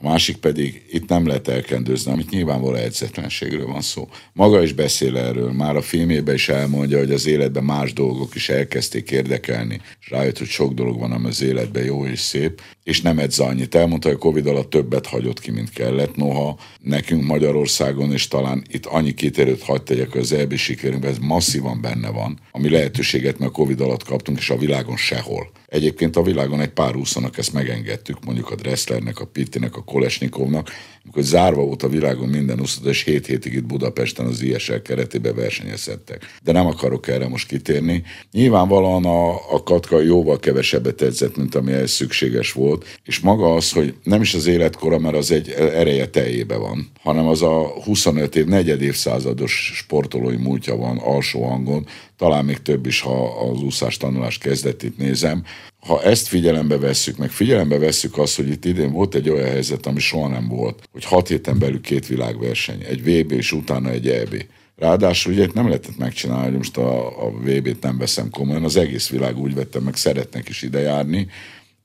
a 0.00 0.08
másik 0.08 0.36
pedig 0.36 0.84
itt 0.90 1.08
nem 1.08 1.26
lehet 1.26 1.48
elkendőzni, 1.48 2.12
amit 2.12 2.30
nyilvánvaló 2.30 2.74
edzetlenségről 2.74 3.66
van 3.66 3.80
szó. 3.80 4.08
Maga 4.32 4.62
is 4.62 4.72
beszél 4.72 5.16
erről, 5.16 5.52
már 5.52 5.76
a 5.76 5.82
filmében 5.82 6.34
is 6.34 6.48
elmondja, 6.48 6.98
hogy 6.98 7.10
az 7.10 7.26
életben 7.26 7.64
más 7.64 7.92
dolgok 7.92 8.34
is 8.34 8.48
elkezdték 8.48 9.10
érdekelni, 9.10 9.80
és 10.00 10.10
rájött, 10.10 10.38
hogy 10.38 10.46
sok 10.46 10.72
dolog 10.72 10.98
van, 10.98 11.12
ami 11.12 11.26
az 11.26 11.42
életben 11.42 11.84
jó 11.84 12.06
és 12.06 12.20
szép, 12.20 12.60
és 12.82 13.00
nem 13.00 13.18
edz 13.18 13.38
annyit. 13.38 13.74
Elmondta, 13.74 14.08
hogy 14.08 14.16
a 14.16 14.20
Covid 14.20 14.46
alatt 14.46 14.70
többet 14.70 15.06
hagyott 15.06 15.40
ki, 15.40 15.50
mint 15.50 15.70
kellett, 15.70 16.16
noha 16.16 16.58
nekünk 16.80 17.24
Magyarországon, 17.24 18.12
és 18.12 18.28
talán 18.28 18.62
itt 18.70 18.86
annyi 18.86 19.14
kitérőt 19.14 19.62
hagyd 19.62 19.82
tegyek 19.82 20.14
az 20.14 20.32
EB 20.32 20.54
sikerünkben, 20.54 21.10
ez 21.10 21.18
masszívan 21.18 21.80
benne 21.80 22.08
van, 22.10 22.38
ami 22.50 22.70
lehetőséget 22.70 23.38
meg 23.38 23.48
a 23.48 23.52
Covid 23.52 23.80
alatt 23.80 24.04
kaptunk, 24.04 24.38
és 24.38 24.50
a 24.50 24.56
világon 24.56 24.96
sehol. 24.96 25.50
Egyébként 25.68 26.16
a 26.16 26.22
világon 26.22 26.60
egy 26.60 26.70
pár 26.70 26.96
úszonak 26.96 27.38
ezt 27.38 27.52
megengedtük, 27.52 28.24
mondjuk 28.24 28.50
a 28.50 28.54
Dresslernek, 28.54 29.20
a 29.20 29.26
Pittinek, 29.26 29.76
a 29.76 29.82
Kolesnikovnak, 29.84 30.70
amikor 31.08 31.26
zárva 31.26 31.62
volt 31.62 31.82
a 31.82 31.88
világon 31.88 32.28
minden 32.28 32.60
úszó, 32.60 32.88
és 32.88 33.02
7 33.02 33.26
hétig 33.26 33.52
itt 33.52 33.64
Budapesten 33.64 34.26
az 34.26 34.42
ISL 34.42 34.74
keretében 34.74 35.34
versenyezhettek. 35.34 36.34
De 36.42 36.52
nem 36.52 36.66
akarok 36.66 37.08
erre 37.08 37.28
most 37.28 37.48
kitérni. 37.48 38.02
Nyilvánvalóan 38.32 39.04
a, 39.04 39.30
a 39.54 39.62
Katka 39.62 40.00
jóval 40.00 40.38
kevesebbet 40.38 41.02
edzett, 41.02 41.36
mint 41.36 41.54
ami 41.54 41.72
ez 41.72 41.90
szükséges 41.90 42.52
volt, 42.52 42.98
és 43.04 43.20
maga 43.20 43.54
az, 43.54 43.72
hogy 43.72 43.94
nem 44.02 44.20
is 44.20 44.34
az 44.34 44.46
életkora, 44.46 44.98
mert 44.98 45.16
az 45.16 45.30
egy 45.30 45.50
ereje 45.50 46.08
teljébe 46.08 46.56
van, 46.56 46.90
hanem 47.00 47.26
az 47.26 47.42
a 47.42 47.66
25 47.84 48.36
év, 48.36 48.46
negyed 48.46 48.82
évszázados 48.82 49.72
sportolói 49.74 50.36
múltja 50.36 50.76
van 50.76 50.98
alsó 50.98 51.42
hangon, 51.42 51.86
talán 52.16 52.44
még 52.44 52.62
több 52.62 52.86
is, 52.86 53.00
ha 53.00 53.48
az 53.50 53.62
úszás 53.62 53.96
tanulás 53.96 54.38
kezdetét 54.38 54.98
nézem. 54.98 55.44
Ha 55.86 56.02
ezt 56.02 56.26
figyelembe 56.26 56.78
vesszük, 56.78 57.16
meg 57.16 57.30
figyelembe 57.30 57.78
vesszük 57.78 58.18
azt, 58.18 58.36
hogy 58.36 58.48
itt 58.48 58.64
idén 58.64 58.92
volt 58.92 59.14
egy 59.14 59.28
olyan 59.28 59.48
helyzet, 59.48 59.86
ami 59.86 60.00
soha 60.00 60.28
nem 60.28 60.48
volt, 60.48 60.88
hogy 60.92 61.04
hat 61.04 61.28
héten 61.28 61.58
belül 61.58 61.80
két 61.80 62.06
világverseny, 62.06 62.82
egy 62.88 63.00
VB 63.00 63.32
és 63.32 63.52
utána 63.52 63.90
egy 63.90 64.08
EB. 64.08 64.44
Ráadásul 64.76 65.32
ugye 65.32 65.46
nem 65.54 65.66
lehetett 65.66 65.96
megcsinálni, 65.96 66.56
most 66.56 66.76
a, 66.76 67.06
a 67.26 67.30
VB-t 67.30 67.82
nem 67.82 67.98
veszem 67.98 68.30
komolyan, 68.30 68.64
az 68.64 68.76
egész 68.76 69.08
világ 69.08 69.38
úgy 69.38 69.54
vettem 69.54 69.82
meg, 69.82 69.96
szeretnek 69.96 70.48
is 70.48 70.62
ide 70.62 70.80
járni, 70.80 71.28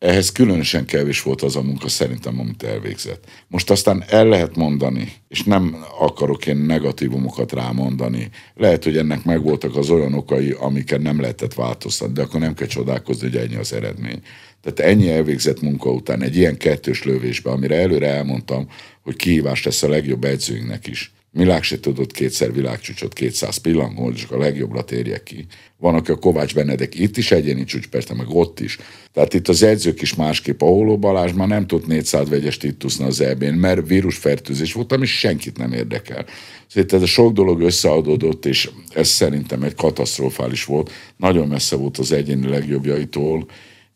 ehhez 0.03 0.31
különösen 0.31 0.85
kevés 0.85 1.21
volt 1.21 1.41
az 1.41 1.55
a 1.55 1.61
munka 1.61 1.87
szerintem, 1.87 2.39
amit 2.39 2.63
elvégzett. 2.63 3.23
Most 3.47 3.69
aztán 3.69 4.03
el 4.07 4.27
lehet 4.27 4.55
mondani, 4.55 5.13
és 5.27 5.43
nem 5.43 5.77
akarok 5.99 6.45
én 6.45 6.57
negatívumokat 6.57 7.51
rámondani. 7.51 8.29
Lehet, 8.55 8.83
hogy 8.83 8.97
ennek 8.97 9.23
megvoltak 9.23 9.75
az 9.75 9.89
olyan 9.89 10.13
okai, 10.13 10.51
amiket 10.51 11.01
nem 11.01 11.21
lehetett 11.21 11.53
változtatni, 11.53 12.13
de 12.13 12.21
akkor 12.21 12.39
nem 12.39 12.53
kell 12.53 12.67
csodálkozni, 12.67 13.29
hogy 13.29 13.37
ennyi 13.37 13.55
az 13.55 13.73
eredmény. 13.73 14.21
Tehát 14.61 14.91
ennyi 14.91 15.09
elvégzett 15.09 15.61
munka 15.61 15.91
után 15.91 16.21
egy 16.21 16.35
ilyen 16.35 16.57
kettős 16.57 17.03
lövésbe, 17.03 17.51
amire 17.51 17.75
előre 17.75 18.07
elmondtam, 18.07 18.67
hogy 19.01 19.15
kihívás 19.15 19.63
lesz 19.63 19.83
a 19.83 19.89
legjobb 19.89 20.23
edzőinknek 20.23 20.87
is. 20.87 21.13
Milák 21.35 21.63
se 21.63 21.79
tudott 21.79 22.11
kétszer 22.11 22.53
világcsúcsot 22.53 23.13
200 23.13 23.57
pillangón, 23.57 24.13
csak 24.13 24.31
a 24.31 24.37
legjobbra 24.37 24.83
térjek 24.83 25.23
ki. 25.23 25.45
Van, 25.77 25.95
aki 25.95 26.11
a 26.11 26.15
Kovács 26.15 26.53
Benedek 26.53 26.99
itt 26.99 27.17
is 27.17 27.31
egyéni 27.31 27.63
csúcs, 27.63 27.87
persze, 27.87 28.13
meg 28.13 28.29
ott 28.29 28.59
is. 28.59 28.77
Tehát 29.13 29.33
itt 29.33 29.47
az 29.47 29.63
edzők 29.63 30.01
is 30.01 30.15
másképp. 30.15 30.61
A 30.61 30.65
Hóló 30.65 30.97
Balázs 30.97 31.31
már 31.31 31.47
nem 31.47 31.67
tud 31.67 31.87
400 31.87 32.29
vegyes 32.29 32.57
itt 32.61 32.83
az 32.83 33.21
EB-n, 33.21 33.53
mert 33.53 33.87
vírusfertőzés 33.87 34.73
volt, 34.73 34.91
ami 34.91 35.05
senkit 35.05 35.57
nem 35.57 35.73
érdekel. 35.73 36.25
Szóval 36.67 36.89
ez 36.89 37.01
a 37.01 37.05
sok 37.05 37.33
dolog 37.33 37.61
összeadódott, 37.61 38.45
és 38.45 38.69
ez 38.93 39.07
szerintem 39.07 39.63
egy 39.63 39.75
katasztrofális 39.75 40.65
volt. 40.65 40.91
Nagyon 41.17 41.47
messze 41.47 41.75
volt 41.75 41.97
az 41.97 42.11
egyéni 42.11 42.47
legjobbjaitól, 42.47 43.45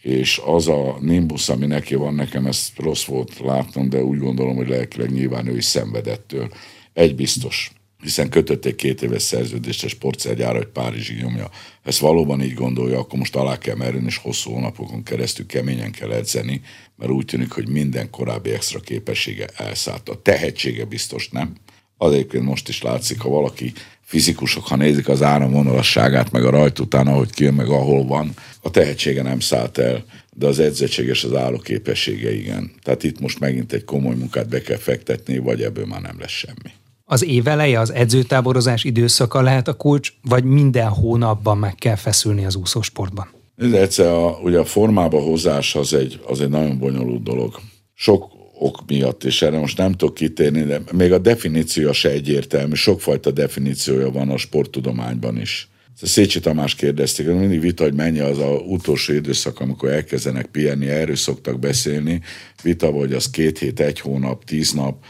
és 0.01 0.41
az 0.45 0.67
a 0.67 0.97
nimbus, 1.01 1.49
ami 1.49 1.65
neki 1.65 1.95
van, 1.95 2.13
nekem 2.13 2.45
ezt 2.45 2.79
rossz 2.79 3.05
volt 3.05 3.39
látnom, 3.39 3.89
de 3.89 4.03
úgy 4.03 4.19
gondolom, 4.19 4.55
hogy 4.55 4.67
lelkileg 4.67 5.11
nyilván 5.11 5.47
ő 5.47 5.57
is 5.57 5.65
szenvedettől. 5.65 6.49
Egy 6.97 7.15
biztos, 7.15 7.71
hiszen 8.01 8.29
kötötték 8.29 8.75
két 8.75 9.01
éves 9.01 9.21
szerződést 9.21 9.83
a 9.83 9.87
sportszergyára, 9.87 10.57
hogy 10.57 10.67
Párizsig 10.67 11.21
nyomja. 11.21 11.49
Ezt 11.83 11.99
valóban 11.99 12.41
így 12.41 12.53
gondolja, 12.53 12.99
akkor 12.99 13.19
most 13.19 13.35
alá 13.35 13.57
kell 13.57 13.75
merülni, 13.75 14.05
és 14.05 14.17
hosszú 14.17 14.51
hónapokon 14.51 15.03
keresztül 15.03 15.45
keményen 15.45 15.91
kell 15.91 16.11
edzeni, 16.11 16.61
mert 16.95 17.11
úgy 17.11 17.25
tűnik, 17.25 17.51
hogy 17.51 17.67
minden 17.67 18.09
korábbi 18.09 18.49
extra 18.49 18.79
képessége 18.79 19.47
elszállt. 19.55 20.09
A 20.09 20.21
tehetsége 20.21 20.85
biztos 20.85 21.29
nem. 21.29 21.55
Az 21.97 22.25
most 22.41 22.69
is 22.69 22.81
látszik, 22.81 23.19
ha 23.19 23.29
valaki 23.29 23.73
fizikusok, 24.01 24.67
ha 24.67 24.75
nézik 24.75 25.09
az 25.09 25.21
áramvonalasságát, 25.21 26.31
meg 26.31 26.45
a 26.45 26.49
rajt 26.49 26.79
után, 26.79 27.07
ahogy 27.07 27.29
kijön, 27.29 27.53
meg 27.53 27.69
ahol 27.69 28.05
van, 28.05 28.33
a 28.61 28.71
tehetsége 28.71 29.21
nem 29.21 29.39
szállt 29.39 29.77
el, 29.77 30.05
de 30.33 30.47
az 30.47 30.59
edzettség 30.59 31.07
és 31.07 31.23
az 31.23 31.35
állóképessége 31.35 32.33
igen. 32.35 32.71
Tehát 32.83 33.03
itt 33.03 33.19
most 33.19 33.39
megint 33.39 33.73
egy 33.73 33.85
komoly 33.85 34.15
munkát 34.15 34.49
be 34.49 34.61
kell 34.61 34.77
fektetni, 34.77 35.37
vagy 35.37 35.63
ebből 35.63 35.85
már 35.85 36.01
nem 36.01 36.19
lesz 36.19 36.31
semmi. 36.31 36.71
Az 37.09 37.23
év 37.25 37.47
eleje, 37.47 37.79
az 37.79 37.91
edzőtáborozás 37.93 38.83
időszaka 38.83 39.41
lehet 39.41 39.67
a 39.67 39.73
kulcs, 39.73 40.13
vagy 40.21 40.43
minden 40.43 40.87
hónapban 40.87 41.57
meg 41.57 41.75
kell 41.75 41.95
feszülni 41.95 42.45
az 42.45 42.55
úszósportban? 42.55 43.27
Ez 43.57 43.71
egyszer 43.71 44.07
a, 44.07 44.39
ugye 44.43 44.59
a 44.59 44.65
formába 44.65 45.19
hozás 45.19 45.75
az 45.75 45.93
egy, 45.93 46.19
az 46.25 46.41
egy 46.41 46.49
nagyon 46.49 46.77
bonyolult 46.79 47.23
dolog. 47.23 47.59
Sok 47.93 48.27
ok 48.59 48.79
miatt, 48.87 49.23
és 49.23 49.41
erre 49.41 49.59
most 49.59 49.77
nem 49.77 49.91
tudok 49.91 50.15
kitérni, 50.15 50.63
de 50.63 50.81
még 50.91 51.11
a 51.13 51.17
definíció 51.17 51.91
se 51.91 52.09
egyértelmű, 52.09 52.73
sokfajta 52.73 53.31
definíciója 53.31 54.11
van 54.11 54.29
a 54.29 54.37
sporttudományban 54.37 55.37
is. 55.37 55.69
Szécsi 56.01 56.39
Tamás 56.39 56.75
kérdezték, 56.75 57.27
mindig 57.27 57.59
vita, 57.59 57.83
hogy 57.83 57.93
mennyi 57.93 58.19
az 58.19 58.37
a 58.37 58.49
utolsó 58.49 59.13
időszak, 59.13 59.59
amikor 59.59 59.89
elkezdenek 59.89 60.45
pihenni, 60.45 60.87
erről 60.87 61.15
szoktak 61.15 61.59
beszélni. 61.59 62.21
Vita, 62.63 62.87
hogy 62.91 63.13
az 63.13 63.29
két 63.29 63.59
hét, 63.59 63.79
egy 63.79 63.99
hónap, 63.99 64.43
tíz 64.43 64.71
nap, 64.71 65.03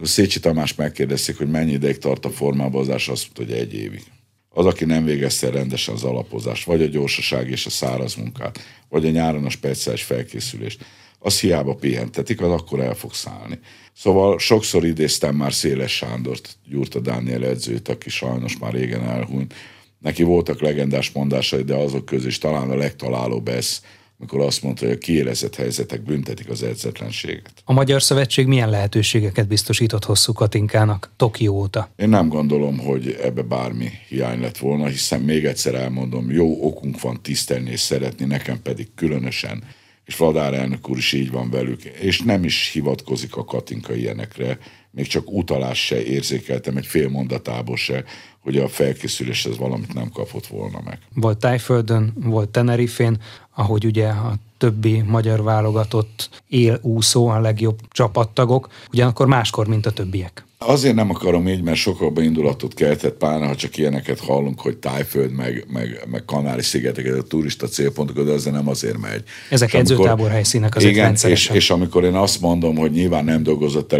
a 0.00 0.06
Szécsi 0.06 0.40
Tamás 0.40 0.74
megkérdezték, 0.74 1.36
hogy 1.36 1.50
mennyi 1.50 1.72
ideig 1.72 1.98
tart 1.98 2.24
a 2.24 2.30
formálbozás, 2.30 3.08
azt 3.08 3.22
mondta, 3.22 3.54
hogy 3.54 3.62
egy 3.62 3.74
évig. 3.74 4.02
Az, 4.48 4.66
aki 4.66 4.84
nem 4.84 5.04
végezte 5.04 5.50
rendesen 5.50 5.94
az 5.94 6.04
alapozást, 6.04 6.64
vagy 6.64 6.82
a 6.82 6.86
gyorsaság 6.86 7.50
és 7.50 7.66
a 7.66 7.70
száraz 7.70 8.14
munkát, 8.14 8.58
vagy 8.88 9.06
a 9.06 9.10
nyáron 9.10 9.44
a 9.44 9.50
speciális 9.50 10.02
felkészülést, 10.02 10.84
az 11.18 11.40
hiába 11.40 11.74
pihentetik, 11.74 12.40
az 12.40 12.50
akkor 12.50 12.80
el 12.80 12.94
fog 12.94 13.14
szállni. 13.14 13.58
Szóval 13.92 14.38
sokszor 14.38 14.84
idéztem 14.84 15.34
már 15.34 15.52
Széles 15.52 15.92
Sándort, 15.96 16.56
Gyurta 16.68 17.00
Dániel 17.00 17.44
edzőt, 17.44 17.88
aki 17.88 18.10
sajnos 18.10 18.58
már 18.58 18.72
régen 18.72 19.02
elhunyt. 19.02 19.54
Neki 19.98 20.22
voltak 20.22 20.60
legendás 20.60 21.10
mondásai, 21.10 21.62
de 21.62 21.74
azok 21.74 22.04
közül 22.04 22.28
is 22.28 22.38
talán 22.38 22.70
a 22.70 22.76
legtalálóbb 22.76 23.48
ez, 23.48 23.80
amikor 24.18 24.40
azt 24.40 24.62
mondta, 24.62 24.84
hogy 24.84 24.94
a 24.94 24.98
kiélezett 24.98 25.54
helyzetek 25.54 26.02
büntetik 26.02 26.48
az 26.48 26.62
edzetlenséget. 26.62 27.52
A 27.64 27.72
Magyar 27.72 28.02
Szövetség 28.02 28.46
milyen 28.46 28.70
lehetőségeket 28.70 29.48
biztosított 29.48 30.04
hosszú 30.04 30.32
Katinkának 30.32 31.10
Tokió 31.16 31.54
óta? 31.54 31.90
Én 31.96 32.08
nem 32.08 32.28
gondolom, 32.28 32.78
hogy 32.78 33.18
ebbe 33.22 33.42
bármi 33.42 33.88
hiány 34.08 34.40
lett 34.40 34.58
volna, 34.58 34.86
hiszen 34.86 35.20
még 35.20 35.44
egyszer 35.44 35.74
elmondom, 35.74 36.30
jó 36.30 36.66
okunk 36.66 37.00
van 37.00 37.22
tisztelni 37.22 37.70
és 37.70 37.80
szeretni, 37.80 38.24
nekem 38.24 38.62
pedig 38.62 38.88
különösen 38.94 39.62
és 40.06 40.16
Vladár 40.16 40.54
elnök 40.54 40.88
úr 40.88 40.96
is 40.96 41.12
így 41.12 41.30
van 41.30 41.50
velük, 41.50 41.84
és 41.84 42.20
nem 42.20 42.44
is 42.44 42.70
hivatkozik 42.72 43.36
a 43.36 43.44
Katinka 43.44 43.94
ilyenekre, 43.94 44.58
még 44.90 45.06
csak 45.06 45.32
utalás 45.32 45.84
se 45.86 46.04
érzékeltem 46.04 46.76
egy 46.76 46.86
fél 46.86 47.08
mondatából 47.08 47.76
se, 47.76 48.04
hogy 48.40 48.56
a 48.56 48.68
felkészülés 48.68 49.44
ez 49.44 49.56
valamit 49.56 49.94
nem 49.94 50.10
kapott 50.10 50.46
volna 50.46 50.80
meg. 50.84 50.98
Volt 51.14 51.38
Tájföldön, 51.38 52.12
volt 52.14 52.48
Tenerifén, 52.48 53.22
ahogy 53.56 53.84
ugye 53.84 54.06
a 54.06 54.34
többi 54.58 55.02
magyar 55.06 55.42
válogatott 55.42 56.28
él 56.48 56.78
úszó, 56.82 57.26
a 57.26 57.40
legjobb 57.40 57.78
csapattagok, 57.90 58.68
ugyanakkor 58.92 59.26
máskor, 59.26 59.66
mint 59.66 59.86
a 59.86 59.90
többiek. 59.90 60.44
Azért 60.58 60.94
nem 60.94 61.10
akarom 61.10 61.48
így, 61.48 61.62
mert 61.62 61.76
sokkal 61.76 62.12
indulatot 62.16 62.74
keltett 62.74 63.16
pár, 63.16 63.46
ha 63.46 63.54
csak 63.54 63.76
ilyeneket 63.76 64.20
hallunk, 64.20 64.60
hogy 64.60 64.76
Tájföld, 64.76 65.32
meg, 65.32 65.66
meg, 65.72 66.06
meg 66.10 66.24
Kanári-szigetek, 66.24 67.16
a 67.16 67.22
turista 67.22 67.66
célpontok, 67.66 68.24
de 68.24 68.32
ezzel 68.32 68.52
nem 68.52 68.68
azért 68.68 68.98
megy. 68.98 69.22
Ezek 69.50 69.74
edzőtábor 69.74 70.30
helyszínek 70.30 70.76
azért 70.76 70.92
igen, 70.92 71.16
és, 71.24 71.48
és, 71.48 71.70
amikor 71.70 72.04
én 72.04 72.14
azt 72.14 72.40
mondom, 72.40 72.76
hogy 72.76 72.90
nyilván 72.90 73.24
nem 73.24 73.42
dolgozott 73.42 73.92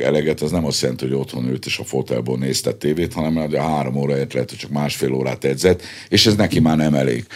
eleget, 0.00 0.40
az 0.40 0.50
nem 0.50 0.64
azt 0.64 0.80
jelenti, 0.80 1.04
hogy 1.04 1.14
otthon 1.14 1.48
ült 1.48 1.66
és 1.66 1.78
a 1.78 1.84
fotelból 1.84 2.38
nézte 2.38 2.72
tévét, 2.72 3.12
hanem 3.12 3.34
hogy 3.34 3.54
a 3.54 3.62
három 3.62 3.96
óráért 3.96 4.32
lehet, 4.32 4.50
hogy 4.50 4.58
csak 4.58 4.70
másfél 4.70 5.12
órát 5.12 5.44
edzett, 5.44 5.82
és 6.08 6.26
ez 6.26 6.34
neki 6.34 6.60
már 6.60 6.76
nem 6.76 6.94
elég. 6.94 7.26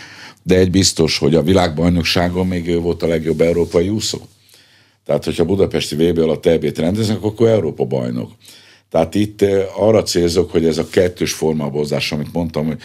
De 0.48 0.56
egy 0.56 0.70
biztos, 0.70 1.18
hogy 1.18 1.34
a 1.34 1.42
világbajnokságon 1.42 2.46
még 2.46 2.68
ő 2.68 2.78
volt 2.78 3.02
a 3.02 3.06
legjobb 3.06 3.40
európai 3.40 3.88
úszó. 3.88 4.18
Tehát, 5.04 5.24
hogyha 5.24 5.44
Budapesti 5.44 5.94
VB 5.94 6.18
alatt 6.18 6.46
EB-t 6.46 6.78
rendeznek, 6.78 7.22
akkor 7.22 7.48
Európa 7.48 7.84
bajnok. 7.84 8.30
Tehát 8.90 9.14
itt 9.14 9.42
eh, 9.42 9.82
arra 9.82 10.02
célzok, 10.02 10.50
hogy 10.50 10.66
ez 10.66 10.78
a 10.78 10.88
kettős 10.88 11.32
formabozás, 11.32 12.12
amit 12.12 12.32
mondtam, 12.32 12.66
hogy 12.66 12.78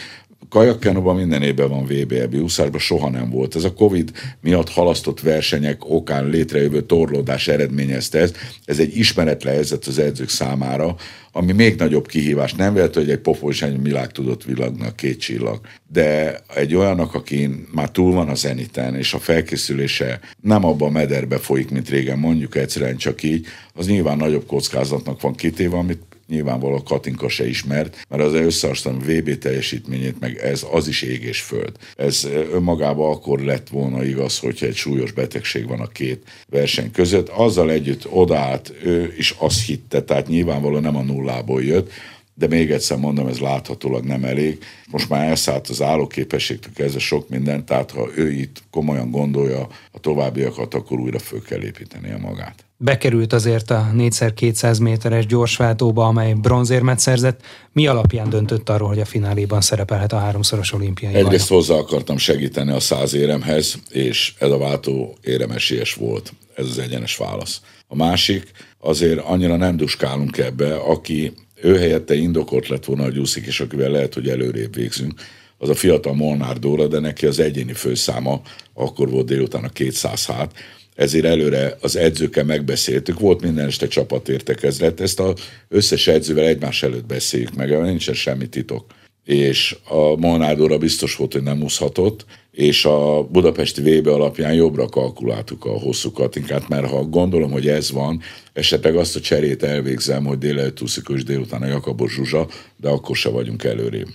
kajakkenóban 0.49 1.15
minden 1.15 1.41
évben 1.41 1.69
van 1.69 1.85
VB, 1.85 2.35
úszásban 2.35 2.79
soha 2.79 3.09
nem 3.09 3.29
volt. 3.29 3.55
Ez 3.55 3.63
a 3.63 3.73
Covid 3.73 4.11
miatt 4.41 4.69
halasztott 4.69 5.19
versenyek 5.19 5.89
okán 5.89 6.25
létrejövő 6.25 6.81
torlódás 6.81 7.47
eredményezte 7.47 8.19
ez. 8.19 8.33
Ez 8.65 8.79
egy 8.79 8.97
ismeretlen 8.97 9.53
helyzet 9.53 9.85
az 9.85 9.99
edzők 9.99 10.29
számára, 10.29 10.95
ami 11.31 11.51
még 11.51 11.75
nagyobb 11.75 12.07
kihívás. 12.07 12.53
Nem 12.53 12.73
véletlen, 12.73 13.03
hogy 13.03 13.13
egy 13.13 13.19
egy 13.61 13.81
világ 13.81 14.11
tudott 14.11 14.43
villagnak 14.43 14.95
két 14.95 15.19
csillag, 15.19 15.59
de 15.91 16.39
egy 16.55 16.75
olyannak, 16.75 17.13
aki 17.13 17.49
már 17.71 17.89
túl 17.89 18.13
van 18.13 18.29
a 18.29 18.35
zeniten, 18.35 18.95
és 18.95 19.13
a 19.13 19.19
felkészülése 19.19 20.19
nem 20.41 20.65
abban 20.65 20.87
a 20.87 20.91
mederbe 20.91 21.37
folyik, 21.37 21.69
mint 21.69 21.89
régen, 21.89 22.19
mondjuk 22.19 22.55
egyszerűen 22.55 22.97
csak 22.97 23.23
így, 23.23 23.45
az 23.73 23.87
nyilván 23.87 24.17
nagyobb 24.17 24.45
kockázatnak 24.45 25.21
van 25.21 25.35
kitéve, 25.35 25.77
amit 25.77 26.01
nyilvánvalóan 26.33 26.83
Katinka 26.83 27.29
se 27.29 27.47
ismert, 27.47 28.05
mert 28.09 28.23
az 28.23 28.33
összehasonlítom 28.33 29.15
VB 29.15 29.37
teljesítményét, 29.37 30.19
meg 30.19 30.37
ez 30.37 30.65
az 30.71 30.87
is 30.87 31.01
ég 31.01 31.23
és 31.23 31.41
föld. 31.41 31.71
Ez 31.95 32.27
önmagában 32.51 33.11
akkor 33.11 33.39
lett 33.39 33.69
volna 33.69 34.03
igaz, 34.03 34.39
hogyha 34.39 34.65
egy 34.65 34.75
súlyos 34.75 35.11
betegség 35.11 35.67
van 35.67 35.79
a 35.79 35.87
két 35.87 36.23
verseny 36.49 36.91
között. 36.91 37.29
Azzal 37.29 37.71
együtt 37.71 38.07
odaállt, 38.09 38.73
ő 38.83 39.13
is 39.17 39.35
azt 39.37 39.65
hitte, 39.65 40.01
tehát 40.01 40.27
nyilvánvalóan 40.27 40.81
nem 40.81 40.95
a 40.95 41.03
nullából 41.03 41.63
jött, 41.63 41.91
de 42.35 42.47
még 42.47 42.71
egyszer 42.71 42.97
mondom, 42.97 43.27
ez 43.27 43.39
láthatólag 43.39 44.03
nem 44.03 44.23
elég. 44.23 44.57
Most 44.91 45.09
már 45.09 45.27
elszállt 45.27 45.67
az 45.67 45.81
állóképességtől 45.81 46.73
kezdve 46.73 46.99
sok 46.99 47.29
minden, 47.29 47.65
tehát 47.65 47.91
ha 47.91 48.07
ő 48.15 48.31
itt 48.31 48.63
komolyan 48.71 49.11
gondolja 49.11 49.67
a 49.91 49.99
továbbiakat, 49.99 50.73
akkor 50.73 50.99
újra 50.99 51.19
föl 51.19 51.41
kell 51.41 51.63
építeni 51.63 52.11
a 52.11 52.17
magát. 52.17 52.65
Bekerült 52.77 53.33
azért 53.33 53.71
a 53.71 53.91
4x200 53.95 54.81
méteres 54.81 55.25
gyorsváltóba, 55.25 56.05
amely 56.05 56.33
bronzérmet 56.33 56.99
szerzett. 56.99 57.41
Mi 57.71 57.87
alapján 57.87 58.29
döntött 58.29 58.69
arról, 58.69 58.87
hogy 58.87 58.99
a 58.99 59.05
fináléban 59.05 59.61
szerepelhet 59.61 60.13
a 60.13 60.17
háromszoros 60.17 60.73
olimpiai 60.73 61.13
Egyrészt 61.13 61.49
hozzá 61.49 61.75
akartam 61.75 62.17
segíteni 62.17 62.71
a 62.71 62.79
száz 62.79 63.13
éremhez, 63.13 63.75
és 63.89 64.33
ez 64.39 64.49
a 64.49 64.57
váltó 64.57 65.17
éremesélyes 65.21 65.93
volt. 65.93 66.33
Ez 66.55 66.65
az 66.65 66.79
egyenes 66.79 67.17
válasz. 67.17 67.61
A 67.87 67.95
másik, 67.95 68.51
azért 68.79 69.19
annyira 69.19 69.55
nem 69.55 69.77
duskálunk 69.77 70.37
ebbe, 70.37 70.75
aki 70.75 71.33
ő 71.63 71.77
helyette 71.77 72.15
indokolt 72.15 72.67
lett 72.67 72.85
volna, 72.85 73.03
hogy 73.03 73.19
úszik, 73.19 73.45
és 73.45 73.59
akivel 73.59 73.89
lehet, 73.89 74.13
hogy 74.13 74.29
előrébb 74.29 74.75
végzünk, 74.75 75.13
az 75.57 75.69
a 75.69 75.75
fiatal 75.75 76.13
Molnár 76.13 76.59
Dóra, 76.59 76.87
de 76.87 76.99
neki 76.99 77.25
az 77.25 77.39
egyéni 77.39 77.73
főszáma 77.73 78.41
akkor 78.73 79.09
volt 79.09 79.25
délután 79.25 79.63
a 79.63 79.69
200 79.69 80.25
hát, 80.25 80.53
ezért 80.95 81.25
előre 81.25 81.77
az 81.81 81.95
edzőkkel 81.95 82.43
megbeszéltük, 82.43 83.19
volt 83.19 83.41
minden 83.41 83.67
este 83.67 83.87
csapatértekezlet, 83.87 85.01
ezt 85.01 85.19
az 85.19 85.33
összes 85.69 86.07
edzővel 86.07 86.45
egymás 86.45 86.83
előtt 86.83 87.05
beszéljük 87.05 87.55
meg, 87.55 87.81
nincsen 87.81 88.13
semmi 88.13 88.47
titok. 88.47 88.85
És 89.23 89.77
a 89.89 90.15
Molnár 90.15 90.79
biztos 90.79 91.15
volt, 91.15 91.33
hogy 91.33 91.43
nem 91.43 91.61
úszhatott, 91.61 92.25
és 92.51 92.85
a 92.85 93.23
budapesti 93.23 93.81
VB 93.81 94.07
alapján 94.07 94.53
jobbra 94.53 94.87
kalkuláltuk 94.87 95.65
a 95.65 95.79
hosszú 95.79 96.11
katinkát, 96.11 96.67
mert 96.67 96.89
ha 96.89 97.03
gondolom, 97.03 97.51
hogy 97.51 97.67
ez 97.67 97.91
van, 97.91 98.21
esetleg 98.53 98.95
azt 98.95 99.15
a 99.15 99.19
cserét 99.19 99.63
elvégzem, 99.63 100.25
hogy 100.25 100.37
délelőtt 100.37 100.81
úszik, 100.81 101.09
délután 101.09 101.61
a 101.61 101.65
Jakabos 101.65 102.13
Zsuzsa, 102.13 102.47
de 102.77 102.89
akkor 102.89 103.15
se 103.15 103.29
vagyunk 103.29 103.63
előrébb. 103.63 104.07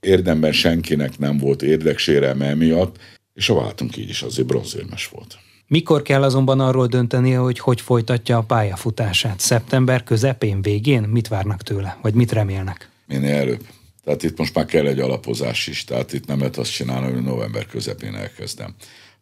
Érdemben 0.00 0.52
senkinek 0.52 1.18
nem 1.18 1.38
volt 1.38 1.62
érdeksérelme 1.62 2.54
miatt, 2.54 2.96
és 3.34 3.48
a 3.48 3.54
váltunk 3.54 3.96
így 3.96 4.08
is 4.08 4.22
azért 4.22 4.46
bronzérmes 4.46 5.08
volt. 5.08 5.38
Mikor 5.68 6.02
kell 6.02 6.22
azonban 6.22 6.60
arról 6.60 6.86
döntenie, 6.86 7.38
hogy 7.38 7.58
hogy 7.58 7.80
folytatja 7.80 8.36
a 8.36 8.42
pályafutását? 8.42 9.40
Szeptember 9.40 10.04
közepén, 10.04 10.62
végén? 10.62 11.02
Mit 11.02 11.28
várnak 11.28 11.62
tőle? 11.62 11.98
Vagy 12.02 12.14
mit 12.14 12.32
remélnek? 12.32 12.90
Minél 13.06 13.34
előbb. 13.34 13.60
Tehát 14.06 14.22
itt 14.22 14.38
most 14.38 14.54
már 14.54 14.64
kell 14.64 14.86
egy 14.86 15.00
alapozás 15.00 15.66
is, 15.66 15.84
tehát 15.84 16.12
itt 16.12 16.26
nem 16.26 16.38
lehet 16.38 16.56
azt 16.56 16.72
csinálni, 16.72 17.12
hogy 17.12 17.22
november 17.22 17.66
közepén 17.66 18.14
elkezdem. 18.14 18.74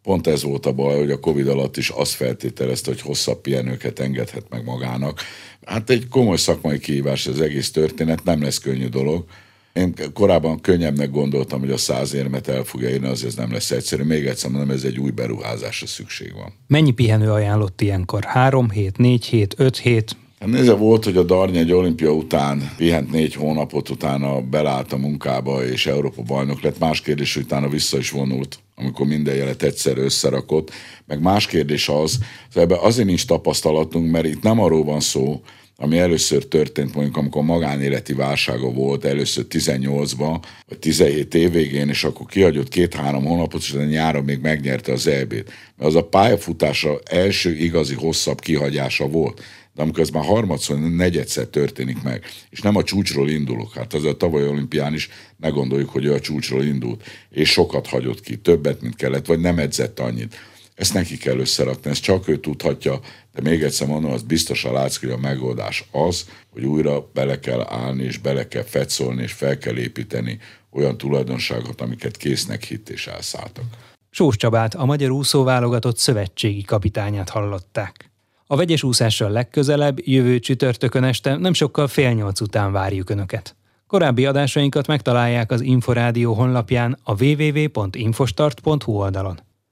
Pont 0.02 0.26
ez 0.26 0.42
volt 0.42 0.66
a 0.66 0.72
baj, 0.72 0.98
hogy 0.98 1.10
a 1.10 1.20
Covid 1.20 1.48
alatt 1.48 1.76
is 1.76 1.88
azt 1.88 2.12
feltételezte, 2.12 2.90
hogy 2.90 3.00
hosszabb 3.00 3.40
pihenőket 3.40 3.98
engedhet 3.98 4.48
meg 4.48 4.64
magának. 4.64 5.20
Hát 5.64 5.90
egy 5.90 6.08
komoly 6.08 6.36
szakmai 6.36 6.78
kihívás 6.78 7.26
az 7.26 7.40
egész 7.40 7.70
történet, 7.70 8.24
nem 8.24 8.42
lesz 8.42 8.58
könnyű 8.58 8.88
dolog. 8.88 9.24
Én 9.72 9.94
korábban 10.12 10.60
könnyebbnek 10.60 11.10
gondoltam, 11.10 11.60
hogy 11.60 11.70
a 11.70 11.76
száz 11.76 12.14
érmet 12.14 12.48
el 12.48 12.64
fogja 12.64 12.90
írni, 12.90 13.06
az 13.06 13.24
ez 13.24 13.34
nem 13.34 13.52
lesz 13.52 13.70
egyszerű. 13.70 14.02
Még 14.02 14.26
egyszer 14.26 14.50
mondom, 14.50 14.70
ez 14.70 14.84
egy 14.84 14.98
új 14.98 15.10
beruházásra 15.10 15.86
szükség 15.86 16.32
van. 16.34 16.52
Mennyi 16.66 16.92
pihenő 16.92 17.30
ajánlott 17.30 17.80
ilyenkor? 17.80 18.24
Három 18.24 18.70
hét, 18.70 18.96
négy 18.98 19.24
hét, 19.24 19.54
öt 19.58 19.78
hét? 19.78 20.16
Hát 20.44 20.52
nézze, 20.52 20.72
volt, 20.72 21.04
hogy 21.04 21.16
a 21.16 21.22
Darny 21.22 21.56
egy 21.56 21.72
olimpia 21.72 22.10
után 22.10 22.72
pihent 22.76 23.10
négy 23.10 23.34
hónapot, 23.34 23.88
utána 23.88 24.40
belállt 24.40 24.92
a 24.92 24.96
munkába, 24.96 25.64
és 25.64 25.86
Európa 25.86 26.22
bajnok 26.22 26.60
lett. 26.60 26.78
Más 26.78 27.00
kérdés, 27.00 27.34
hogy 27.34 27.42
utána 27.42 27.68
vissza 27.68 27.98
is 27.98 28.10
vonult, 28.10 28.58
amikor 28.74 29.06
minden 29.06 29.34
jelet 29.34 29.62
egyszer 29.62 29.98
összerakott. 29.98 30.70
Meg 31.06 31.20
más 31.20 31.46
kérdés 31.46 31.88
az, 31.88 32.18
hogy 32.52 32.62
ebben 32.62 32.78
azért 32.78 33.06
nincs 33.06 33.26
tapasztalatunk, 33.26 34.10
mert 34.10 34.26
itt 34.26 34.42
nem 34.42 34.60
arról 34.60 34.84
van 34.84 35.00
szó, 35.00 35.40
ami 35.76 35.98
először 35.98 36.44
történt, 36.44 36.94
mondjuk 36.94 37.16
amikor 37.16 37.42
magánéleti 37.42 38.12
válsága 38.12 38.70
volt, 38.70 39.04
először 39.04 39.46
18-ban, 39.50 40.42
vagy 40.68 40.78
17 40.78 41.34
év 41.34 41.52
végén, 41.52 41.88
és 41.88 42.04
akkor 42.04 42.26
kihagyott 42.26 42.68
két-három 42.68 43.24
hónapot, 43.24 43.60
és 43.60 43.72
a 43.72 43.84
nyáron 43.84 44.24
még 44.24 44.40
megnyerte 44.40 44.92
az 44.92 45.06
EB-t. 45.06 45.52
Mert 45.76 45.90
az 45.90 45.94
a 45.94 46.04
pályafutása 46.04 47.00
első 47.04 47.56
igazi 47.56 47.94
hosszabb 47.94 48.40
kihagyása 48.40 49.08
volt. 49.08 49.42
De 49.74 49.84
már 50.12 50.24
harmadszor, 50.24 50.78
negyedszer 50.78 51.46
történik 51.46 52.02
meg, 52.02 52.24
és 52.50 52.60
nem 52.60 52.76
a 52.76 52.82
csúcsról 52.82 53.30
indulok, 53.30 53.74
hát 53.74 53.94
az 53.94 54.04
a 54.04 54.16
tavaly 54.16 54.48
olimpián 54.48 54.94
is 54.94 55.08
ne 55.36 55.48
gondoljuk, 55.48 55.90
hogy 55.90 56.04
ő 56.04 56.12
a 56.12 56.20
csúcsról 56.20 56.64
indult, 56.64 57.02
és 57.30 57.50
sokat 57.50 57.86
hagyott 57.86 58.20
ki, 58.20 58.36
többet, 58.36 58.80
mint 58.80 58.96
kellett, 58.96 59.26
vagy 59.26 59.40
nem 59.40 59.58
edzett 59.58 60.00
annyit. 60.00 60.36
Ezt 60.74 60.94
neki 60.94 61.16
kell 61.16 61.38
összerakni, 61.38 61.90
ezt 61.90 62.02
csak 62.02 62.28
ő 62.28 62.38
tudhatja, 62.38 63.00
de 63.32 63.40
még 63.40 63.62
egyszer 63.62 63.86
mondom, 63.86 64.10
az 64.10 64.22
biztos 64.22 64.64
a 64.64 64.72
látsz, 64.72 65.00
hogy 65.00 65.10
a 65.10 65.16
megoldás 65.16 65.84
az, 65.90 66.28
hogy 66.50 66.64
újra 66.64 67.10
bele 67.12 67.40
kell 67.40 67.66
állni, 67.68 68.02
és 68.02 68.18
bele 68.18 68.48
kell 68.48 68.62
fetszolni, 68.62 69.22
és 69.22 69.32
fel 69.32 69.58
kell 69.58 69.76
építeni 69.76 70.38
olyan 70.70 70.98
tulajdonságot, 70.98 71.80
amiket 71.80 72.16
késznek 72.16 72.64
hitt 72.64 72.88
és 72.88 73.06
elszálltak. 73.06 73.64
Sós 74.10 74.36
Csabát, 74.36 74.74
a 74.74 74.84
magyar 74.84 75.10
úszóválogatott 75.10 75.98
szövetségi 75.98 76.62
kapitányát 76.62 77.28
hallották. 77.28 78.10
A 78.46 78.56
vegyes 78.56 78.82
úszással 78.82 79.30
legközelebb, 79.30 79.98
jövő 80.00 80.38
csütörtökön 80.38 81.04
este 81.04 81.36
nem 81.36 81.52
sokkal 81.52 81.88
fél 81.88 82.12
nyolc 82.12 82.40
után 82.40 82.72
várjuk 82.72 83.10
Önöket. 83.10 83.56
Korábbi 83.86 84.26
adásainkat 84.26 84.86
megtalálják 84.86 85.50
az 85.50 85.60
Inforádió 85.60 86.32
honlapján 86.32 86.98
a 87.02 87.22
www.infostart.hu 87.24 88.92
oldalon. 88.92 89.40